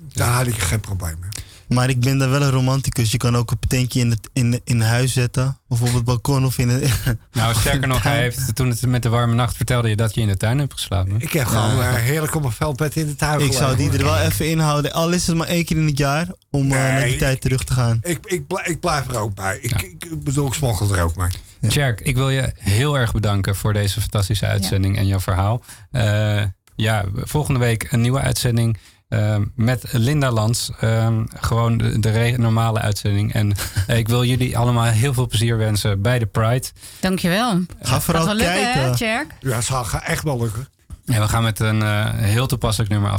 [0.02, 1.30] Dan had ik geen probleem mee.
[1.72, 3.10] Maar ik ben daar wel een romanticus.
[3.10, 5.58] Je kan ook een tentje in, het, in, in huis zetten.
[5.68, 6.90] Of op het balkon of in het...
[7.32, 10.20] Nou, sterker nog, hij heeft, toen het met de warme nacht vertelde je dat je
[10.20, 11.20] in de tuin hebt geslapen.
[11.20, 14.18] Ik heb gewoon heerlijk op een veldbed in de tuin ik zou die er wel
[14.18, 14.92] even inhouden.
[14.92, 16.26] Al is het maar één keer in het jaar.
[16.50, 17.98] Om eh, naar die Nee, tijd terug te gaan.
[18.02, 19.58] Ik, ik, ik blijf er ook bij.
[19.60, 21.28] Ik, ik bedoel, ik smokkel er ook mee.
[21.70, 25.62] Tjerk, ik wil je heel erg bedanken voor deze fantastische uitzending en jouw verhaal.
[25.90, 26.42] Eh,
[26.82, 28.78] ja, volgende week een nieuwe uitzending
[29.12, 30.70] eh, met Linda Lans.
[30.80, 33.32] Eh, gewoon de, normale uitzending.
[33.32, 33.52] En
[33.86, 36.66] eh, ik wil jullie allemaal heel veel plezier wensen bij de Pride.
[37.00, 37.60] Dankjewel.
[37.80, 38.94] Ga vooral lukken, hè, kijken.
[38.94, 39.34] Tjerk?
[39.40, 40.68] Ja, het zal echt wel lukken.
[41.06, 43.10] En we gaan met een eh, heel toepasselijk nummer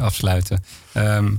[0.00, 0.64] afsluiten.
[0.92, 1.34] Ehm,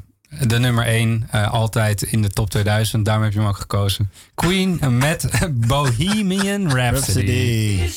[0.47, 3.05] de nummer 1, altijd in de top 2000.
[3.05, 4.11] Daarom heb je hem ook gekozen.
[4.36, 5.30] Queen met
[5.68, 7.78] Bohemian Rhapsody.
[7.78, 7.89] Rhapsody.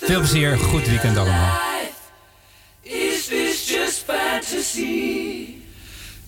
[0.00, 1.71] Veel plezier, goed weekend allemaal.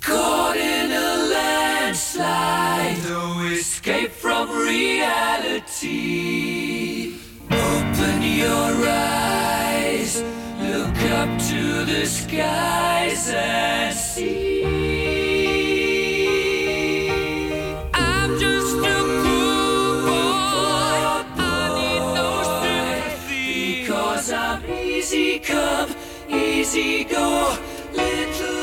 [0.04, 5.94] Caught in a landslide, no escape from reality.
[7.50, 10.22] Open your eyes,
[10.60, 14.64] look up to the skies and see.
[17.94, 21.24] I'm just a poor boy.
[21.38, 21.48] I
[21.78, 22.28] need no
[22.60, 23.80] sympathy.
[23.80, 25.94] Because I'm easy come,
[26.28, 27.56] easy go.
[27.94, 28.53] Little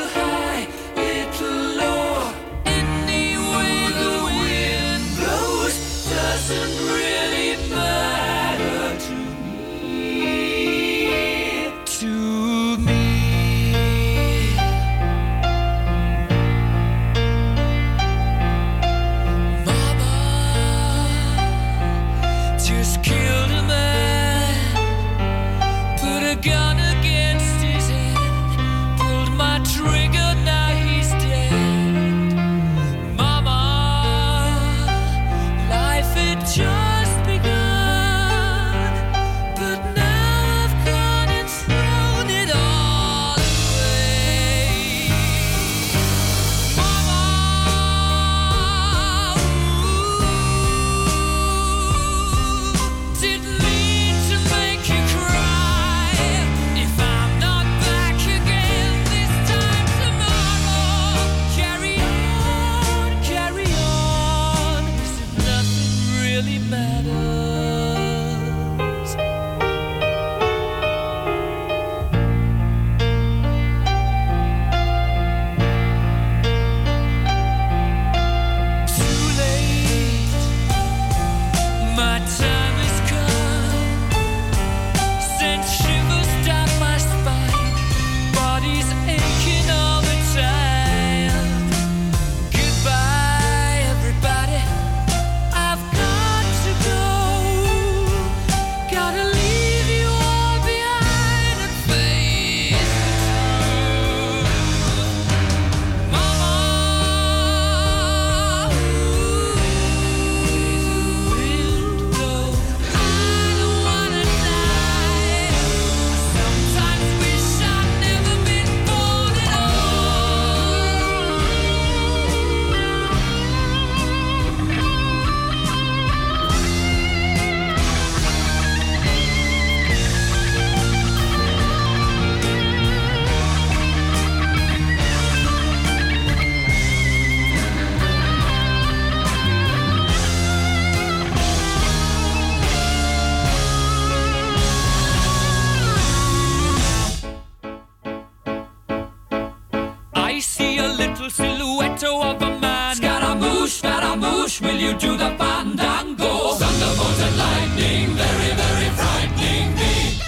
[154.59, 156.53] prelude do the fandango.
[156.59, 160.19] Thunderbolt and lightning, very, very frightening me.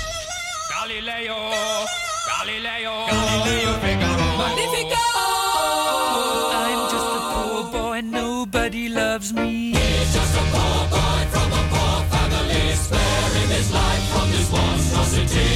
[0.72, 1.38] Galileo,
[2.30, 4.28] Galileo, Galileo Figaro.
[4.42, 5.06] Magnifico!
[6.64, 9.72] I'm just a poor boy, nobody loves me.
[9.74, 15.54] He's just a poor boy from a poor family, sparing his life from this monstrosity.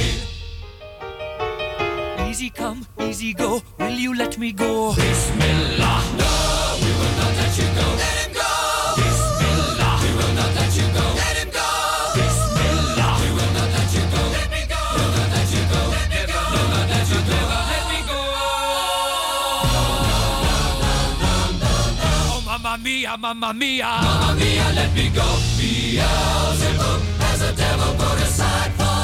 [2.28, 4.94] Easy come, easy go, will you let me go?
[4.94, 8.17] Bismillah, no, we will not let you go.
[23.08, 23.86] Mia, mamma mia.
[24.02, 25.24] Mamma mia, let me go.
[25.56, 28.97] Beelzebub has a devil put aside for